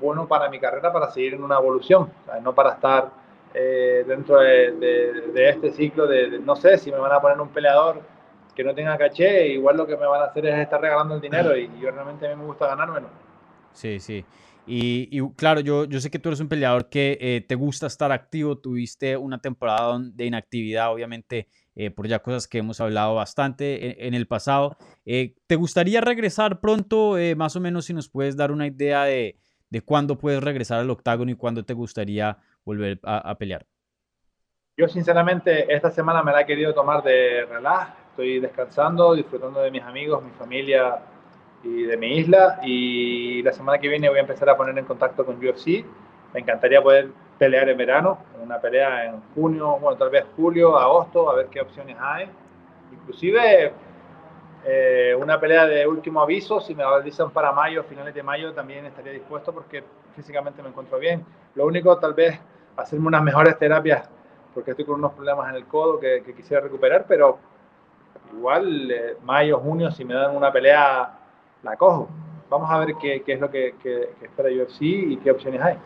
bueno 0.00 0.26
para 0.26 0.48
mi 0.48 0.58
carrera, 0.58 0.92
para 0.92 1.10
seguir 1.10 1.34
en 1.34 1.42
una 1.42 1.56
evolución, 1.56 2.10
no 2.42 2.54
para 2.54 2.74
estar 2.74 3.10
eh, 3.54 4.04
dentro 4.06 4.40
de, 4.40 4.72
de, 4.72 5.12
de, 5.32 5.48
este 5.48 5.72
ciclo 5.72 6.06
de, 6.06 6.30
de, 6.30 6.38
no 6.40 6.56
sé, 6.56 6.76
si 6.78 6.90
me 6.90 6.98
van 6.98 7.12
a 7.12 7.20
poner 7.20 7.40
un 7.40 7.48
peleador 7.48 8.02
que 8.54 8.64
no 8.64 8.74
tenga 8.74 8.98
caché, 8.98 9.48
igual 9.48 9.76
lo 9.76 9.86
que 9.86 9.96
me 9.96 10.06
van 10.06 10.22
a 10.22 10.24
hacer 10.26 10.46
es 10.46 10.58
estar 10.58 10.80
regalando 10.80 11.14
el 11.14 11.20
dinero 11.20 11.56
y, 11.56 11.64
y 11.64 11.80
yo 11.80 11.90
realmente 11.90 12.26
a 12.26 12.30
mí 12.30 12.40
me 12.40 12.46
gusta 12.46 12.66
ganármelo. 12.66 13.08
Sí, 13.72 13.98
sí. 13.98 14.24
Y, 14.66 15.08
y, 15.10 15.30
claro, 15.34 15.60
yo, 15.60 15.84
yo 15.84 16.00
sé 16.00 16.10
que 16.10 16.18
tú 16.18 16.30
eres 16.30 16.40
un 16.40 16.48
peleador 16.48 16.88
que 16.88 17.18
eh, 17.20 17.44
te 17.46 17.54
gusta 17.54 17.86
estar 17.86 18.10
activo, 18.12 18.56
tuviste 18.56 19.16
una 19.16 19.38
temporada 19.38 19.98
de 20.00 20.24
inactividad, 20.24 20.92
obviamente, 20.92 21.48
eh, 21.76 21.90
por 21.90 22.06
ya 22.06 22.20
cosas 22.20 22.46
que 22.46 22.58
hemos 22.58 22.80
hablado 22.80 23.16
bastante 23.16 24.06
en, 24.06 24.14
el 24.14 24.26
pasado. 24.26 24.76
Eh, 25.04 25.34
¿Te 25.46 25.56
gustaría 25.56 26.00
regresar 26.00 26.60
pronto? 26.60 27.18
Eh, 27.18 27.34
más 27.34 27.56
o 27.56 27.60
menos 27.60 27.86
si 27.86 27.94
nos 27.94 28.08
puedes 28.08 28.36
dar 28.36 28.52
una 28.52 28.66
idea 28.66 29.04
de, 29.04 29.38
de 29.70 29.80
cuándo 29.80 30.16
puedes 30.16 30.42
regresar 30.42 30.80
al 30.80 30.90
octágono 30.90 31.30
y 31.32 31.36
cuándo 31.36 31.64
te 31.64 31.74
gustaría 31.74 32.38
volver 32.64 33.00
a, 33.02 33.30
a, 33.30 33.34
pelear. 33.36 33.66
Yo 34.76 34.88
sinceramente 34.88 35.72
esta 35.72 35.90
semana 35.90 36.22
me 36.22 36.32
la 36.32 36.42
he 36.42 36.46
querido 36.46 36.72
tomar 36.74 37.02
de 37.02 37.44
relax, 37.46 37.92
estoy 38.10 38.40
descansando, 38.40 39.14
disfrutando 39.14 39.60
de 39.60 39.70
mis 39.70 39.82
amigos, 39.82 40.22
mi 40.22 40.30
familia 40.32 41.00
y 41.64 41.82
de 41.82 41.96
mi 41.96 42.18
isla 42.18 42.60
y 42.62 43.42
la 43.42 43.52
semana 43.52 43.78
que 43.78 43.88
viene 43.88 44.08
voy 44.08 44.18
a 44.18 44.22
empezar 44.22 44.48
a 44.48 44.56
poner 44.56 44.78
en 44.78 44.84
contacto 44.84 45.24
con 45.24 45.36
UFC. 45.36 45.84
Me 46.32 46.40
encantaría 46.40 46.82
poder 46.82 47.10
pelear 47.38 47.68
en 47.68 47.76
verano, 47.76 48.18
una 48.42 48.60
pelea 48.60 49.06
en 49.06 49.20
junio, 49.34 49.78
bueno, 49.80 49.96
tal 49.96 50.10
vez 50.10 50.24
julio, 50.36 50.78
agosto, 50.78 51.30
a 51.30 51.34
ver 51.34 51.46
qué 51.46 51.60
opciones 51.60 51.96
hay. 52.00 52.28
Inclusive 52.92 53.72
eh, 54.66 55.14
una 55.18 55.38
pelea 55.38 55.66
de 55.66 55.86
último 55.86 56.22
aviso, 56.22 56.60
si 56.60 56.74
me 56.74 56.84
dicen 57.04 57.30
para 57.30 57.52
mayo, 57.52 57.82
finales 57.84 58.14
de 58.14 58.22
mayo, 58.22 58.54
también 58.54 58.86
estaría 58.86 59.12
dispuesto 59.12 59.52
porque 59.52 59.84
físicamente 60.16 60.62
me 60.62 60.70
encuentro 60.70 60.98
bien. 60.98 61.24
Lo 61.54 61.66
único, 61.66 61.98
tal 61.98 62.14
vez, 62.14 62.40
hacerme 62.76 63.08
unas 63.08 63.22
mejores 63.22 63.58
terapias, 63.58 64.08
porque 64.54 64.70
estoy 64.70 64.86
con 64.86 64.96
unos 64.96 65.12
problemas 65.12 65.50
en 65.50 65.56
el 65.56 65.66
codo 65.66 66.00
que, 66.00 66.22
que 66.22 66.34
quisiera 66.34 66.62
recuperar, 66.62 67.04
pero 67.06 67.38
igual, 68.32 68.90
eh, 68.90 69.16
mayo, 69.22 69.58
junio, 69.58 69.90
si 69.90 70.04
me 70.04 70.14
dan 70.14 70.34
una 70.34 70.50
pelea, 70.50 71.18
la 71.62 71.76
cojo. 71.76 72.08
vamos 72.48 72.70
a 72.70 72.78
ver 72.78 72.94
qué, 73.00 73.22
qué 73.22 73.34
es 73.34 73.40
lo 73.40 73.50
que, 73.50 73.74
que, 73.82 74.14
que, 74.18 74.26
espera 74.26 74.48
UFC 74.48 74.80
y 74.82 75.16
qué 75.18 75.30
opciones 75.30 75.60
hay. 75.60 75.78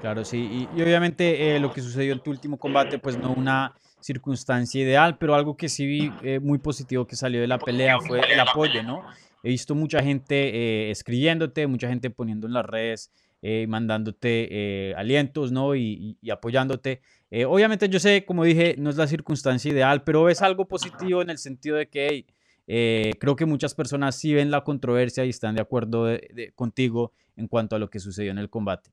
Claro, 0.00 0.24
sí, 0.24 0.68
y, 0.74 0.82
obviamente 0.82 1.56
eh, 1.56 1.60
lo 1.60 1.72
que 1.72 1.80
sucedió 1.80 2.12
en 2.12 2.20
tu 2.20 2.30
último 2.30 2.56
combate, 2.56 2.98
pues 2.98 3.18
no 3.18 3.32
una 3.32 3.74
circunstancia 4.00 4.82
ideal, 4.82 5.18
pero 5.18 5.34
algo 5.34 5.56
que 5.56 5.68
sí 5.68 5.86
vi 5.86 6.12
eh, 6.22 6.40
muy 6.40 6.58
positivo 6.58 7.06
que 7.06 7.16
salió 7.16 7.40
de 7.40 7.46
la 7.46 7.58
pelea 7.58 7.98
fue 8.00 8.20
el 8.32 8.40
apoyo, 8.40 8.82
¿no? 8.82 9.02
He 9.42 9.50
visto 9.50 9.74
mucha 9.74 10.02
gente 10.02 10.34
eh, 10.54 10.90
escribiéndote, 10.90 11.66
mucha 11.66 11.88
gente 11.88 12.10
poniendo 12.10 12.46
en 12.46 12.52
las 12.52 12.66
redes, 12.66 13.12
eh, 13.40 13.66
mandándote 13.68 14.94
alientos, 14.96 15.52
¿no? 15.52 15.76
Y, 15.76 16.18
apoyándote. 16.30 17.00
Obviamente 17.46 17.88
yo 17.88 18.00
sé, 18.00 18.24
como 18.24 18.44
dije, 18.44 18.74
no 18.78 18.90
es 18.90 18.96
la 18.96 19.06
circunstancia 19.06 19.70
ideal, 19.70 20.02
pero 20.02 20.28
es 20.28 20.42
algo 20.42 20.66
positivo 20.66 21.22
en 21.22 21.30
el 21.30 21.38
sentido 21.38 21.76
de 21.76 21.88
que 21.88 22.26
creo 22.66 23.36
que 23.36 23.46
muchas 23.46 23.74
personas 23.74 24.16
sí 24.16 24.34
ven 24.34 24.50
la 24.50 24.64
controversia 24.64 25.24
y 25.24 25.30
están 25.30 25.54
de 25.54 25.62
acuerdo 25.62 26.08
contigo 26.54 27.12
en 27.36 27.46
cuanto 27.46 27.76
a 27.76 27.78
lo 27.78 27.90
que 27.90 28.00
sucedió 28.00 28.32
en 28.32 28.38
el 28.38 28.50
combate. 28.50 28.90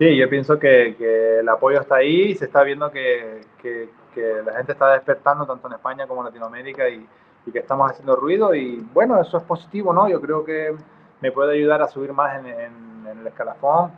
Sí, 0.00 0.16
yo 0.16 0.30
pienso 0.30 0.60
que, 0.60 0.94
que 0.96 1.40
el 1.40 1.48
apoyo 1.48 1.80
está 1.80 1.96
ahí 1.96 2.30
y 2.30 2.34
se 2.36 2.44
está 2.44 2.62
viendo 2.62 2.88
que, 2.88 3.40
que, 3.60 3.90
que, 4.14 4.42
la 4.46 4.52
gente 4.54 4.70
está 4.70 4.92
despertando 4.92 5.44
tanto 5.44 5.66
en 5.66 5.72
España 5.72 6.06
como 6.06 6.20
en 6.20 6.26
Latinoamérica 6.26 6.88
y, 6.88 7.04
y, 7.44 7.50
que 7.50 7.58
estamos 7.58 7.90
haciendo 7.90 8.14
ruido 8.14 8.54
y 8.54 8.76
bueno, 8.94 9.20
eso 9.20 9.38
es 9.38 9.42
positivo, 9.42 9.92
¿no? 9.92 10.08
Yo 10.08 10.20
creo 10.20 10.44
que 10.44 10.72
me 11.20 11.32
puede 11.32 11.54
ayudar 11.54 11.82
a 11.82 11.88
subir 11.88 12.12
más 12.12 12.38
en, 12.38 12.46
en, 12.46 13.06
en 13.08 13.18
el 13.18 13.26
escalafón. 13.26 13.90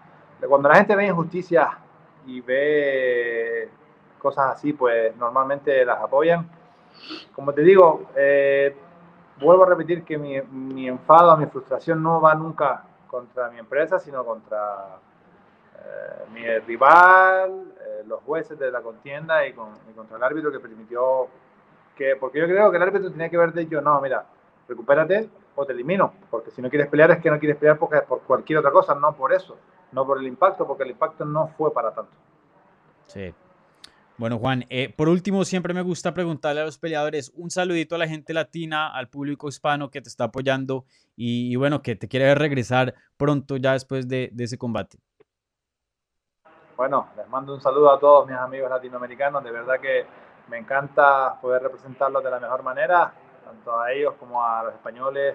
Cuando 0.48 0.70
la 0.70 0.76
gente 0.76 0.96
ve 0.96 1.06
injusticias 1.06 1.68
y 2.26 2.40
ve 2.40 3.68
cosas 4.18 4.52
así, 4.56 4.72
pues 4.72 5.14
normalmente 5.16 5.84
las 5.84 6.00
apoyan. 6.00 6.48
Como 7.34 7.52
te 7.52 7.60
digo, 7.60 8.06
eh, 8.16 8.74
vuelvo 9.38 9.64
a 9.64 9.68
repetir 9.68 10.02
que 10.02 10.16
mi, 10.16 10.40
mi 10.40 10.88
enfado, 10.88 11.36
mi 11.36 11.44
frustración 11.44 12.02
no 12.02 12.22
va 12.22 12.34
nunca 12.34 12.84
contra 13.06 13.50
mi 13.50 13.58
empresa, 13.58 13.98
sino 13.98 14.24
contra 14.24 14.98
mi 16.32 16.58
rival, 16.60 17.72
eh, 17.80 18.02
los 18.06 18.22
jueces 18.22 18.58
de 18.58 18.70
la 18.70 18.80
contienda 18.80 19.46
y, 19.46 19.52
con, 19.52 19.68
y, 19.90 19.92
contra 19.92 20.16
el 20.16 20.22
árbitro 20.22 20.50
que 20.50 20.60
permitió 20.60 21.28
que, 21.96 22.16
porque 22.16 22.38
yo 22.38 22.46
creo 22.46 22.70
que 22.70 22.76
el 22.76 22.82
árbitro 22.82 23.10
tenía 23.10 23.28
que 23.28 23.36
haber 23.36 23.52
dicho, 23.52 23.80
no, 23.80 24.00
mira, 24.00 24.24
recupérate 24.68 25.28
o 25.54 25.66
te 25.66 25.72
elimino, 25.72 26.14
porque 26.30 26.50
si 26.50 26.62
no 26.62 26.70
quieres 26.70 26.88
pelear 26.88 27.10
es 27.10 27.18
que 27.18 27.30
no 27.30 27.38
quieres 27.38 27.58
pelear 27.58 27.78
porque 27.78 27.98
es 27.98 28.04
por 28.04 28.22
cualquier 28.22 28.60
otra 28.60 28.70
cosa, 28.70 28.94
no 28.94 29.14
por 29.14 29.32
eso, 29.32 29.56
no 29.92 30.06
por 30.06 30.18
el 30.18 30.26
impacto, 30.26 30.66
porque 30.66 30.84
el 30.84 30.90
impacto 30.90 31.24
no 31.24 31.48
fue 31.48 31.72
para 31.72 31.92
tanto. 31.92 32.12
Sí. 33.06 33.34
Bueno, 34.16 34.38
Juan, 34.38 34.66
eh, 34.68 34.92
por 34.94 35.08
último, 35.08 35.44
siempre 35.44 35.72
me 35.72 35.80
gusta 35.80 36.12
preguntarle 36.12 36.60
a 36.60 36.64
los 36.64 36.78
peleadores 36.78 37.32
un 37.34 37.50
saludito 37.50 37.94
a 37.94 37.98
la 37.98 38.06
gente 38.06 38.34
latina, 38.34 38.88
al 38.88 39.08
público 39.08 39.48
hispano 39.48 39.90
que 39.90 40.02
te 40.02 40.10
está 40.10 40.24
apoyando 40.24 40.84
y, 41.16 41.56
bueno, 41.56 41.80
que 41.80 41.96
te 41.96 42.06
quiere 42.06 42.26
ver 42.26 42.38
regresar 42.38 42.94
pronto 43.16 43.56
ya 43.56 43.72
después 43.72 44.08
de, 44.08 44.28
de 44.32 44.44
ese 44.44 44.58
combate. 44.58 44.98
Bueno, 46.80 47.08
les 47.14 47.28
mando 47.28 47.52
un 47.52 47.60
saludo 47.60 47.92
a 47.92 47.98
todos 47.98 48.26
mis 48.26 48.38
amigos 48.38 48.70
latinoamericanos. 48.70 49.44
De 49.44 49.50
verdad 49.50 49.78
que 49.78 50.06
me 50.48 50.56
encanta 50.56 51.38
poder 51.38 51.62
representarlos 51.62 52.24
de 52.24 52.30
la 52.30 52.40
mejor 52.40 52.62
manera, 52.62 53.12
tanto 53.44 53.78
a 53.78 53.92
ellos 53.92 54.14
como 54.18 54.42
a 54.42 54.62
los 54.62 54.72
españoles. 54.72 55.34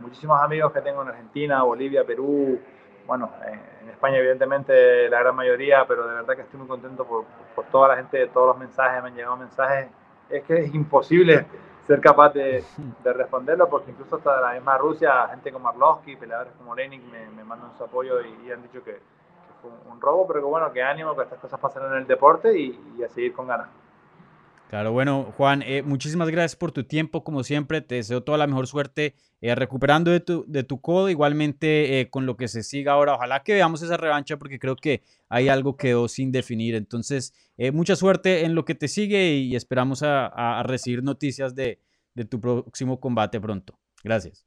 Muchísimos 0.00 0.42
amigos 0.42 0.72
que 0.72 0.80
tengo 0.80 1.02
en 1.02 1.08
Argentina, 1.10 1.62
Bolivia, 1.62 2.04
Perú, 2.04 2.58
bueno, 3.06 3.30
en 3.46 3.88
España 3.88 4.16
evidentemente 4.16 5.08
la 5.08 5.20
gran 5.20 5.36
mayoría, 5.36 5.86
pero 5.86 6.08
de 6.08 6.12
verdad 6.12 6.34
que 6.34 6.42
estoy 6.42 6.58
muy 6.58 6.66
contento 6.66 7.04
por, 7.06 7.24
toda 7.70 7.86
la 7.86 7.94
gente, 7.94 8.26
todos 8.26 8.48
los 8.48 8.58
mensajes, 8.58 9.00
me 9.00 9.10
han 9.10 9.14
llegado 9.14 9.36
mensajes. 9.36 9.90
Es 10.28 10.42
que 10.42 10.54
es 10.54 10.74
imposible 10.74 11.46
ser 11.86 12.00
capaz 12.00 12.30
de, 12.30 12.64
de 13.04 13.12
responderlo, 13.12 13.68
porque 13.68 13.92
incluso 13.92 14.16
hasta 14.16 14.40
la 14.40 14.54
misma 14.54 14.76
Rusia, 14.76 15.28
gente 15.28 15.52
como 15.52 15.68
Arlovsky, 15.68 16.16
peleadores 16.16 16.52
como 16.54 16.74
Lenin 16.74 17.08
me, 17.12 17.30
me 17.30 17.44
mandan 17.44 17.70
su 17.78 17.84
apoyo 17.84 18.20
y 18.22 18.50
han 18.50 18.60
dicho 18.64 18.82
que, 18.82 18.98
un, 19.64 19.92
un, 19.92 20.00
robo, 20.00 20.26
pero 20.26 20.46
bueno, 20.48 20.72
que 20.72 20.82
ánimo, 20.82 21.16
que 21.16 21.22
estas 21.22 21.38
cosas 21.38 21.60
pasen 21.60 21.82
en 21.84 21.94
el 21.94 22.06
deporte 22.06 22.58
y, 22.58 22.78
y 22.98 23.02
a 23.02 23.08
seguir 23.08 23.32
con 23.32 23.46
ganas. 23.46 23.68
Claro, 24.68 24.92
bueno, 24.92 25.32
Juan, 25.36 25.62
eh, 25.62 25.82
muchísimas 25.82 26.28
gracias 26.30 26.54
por 26.54 26.70
tu 26.70 26.84
tiempo, 26.84 27.24
como 27.24 27.42
siempre, 27.42 27.80
te 27.80 27.96
deseo 27.96 28.22
toda 28.22 28.38
la 28.38 28.46
mejor 28.46 28.68
suerte 28.68 29.16
eh, 29.40 29.54
recuperando 29.56 30.12
de 30.12 30.20
tu, 30.20 30.44
de 30.46 30.62
tu 30.62 30.80
codo, 30.80 31.08
igualmente 31.08 32.00
eh, 32.00 32.08
con 32.08 32.24
lo 32.24 32.36
que 32.36 32.46
se 32.46 32.62
siga 32.62 32.92
ahora, 32.92 33.14
ojalá 33.14 33.42
que 33.42 33.54
veamos 33.54 33.82
esa 33.82 33.96
revancha 33.96 34.36
porque 34.36 34.60
creo 34.60 34.76
que 34.76 35.02
hay 35.28 35.48
algo 35.48 35.76
que 35.76 35.88
quedó 35.88 36.06
sin 36.06 36.30
definir, 36.30 36.76
entonces 36.76 37.34
eh, 37.58 37.72
mucha 37.72 37.96
suerte 37.96 38.44
en 38.44 38.54
lo 38.54 38.64
que 38.64 38.76
te 38.76 38.86
sigue 38.86 39.32
y 39.32 39.56
esperamos 39.56 40.04
a, 40.04 40.26
a 40.26 40.62
recibir 40.62 41.02
noticias 41.02 41.56
de, 41.56 41.80
de 42.14 42.24
tu 42.24 42.40
próximo 42.40 43.00
combate 43.00 43.40
pronto. 43.40 43.78
Gracias. 44.04 44.46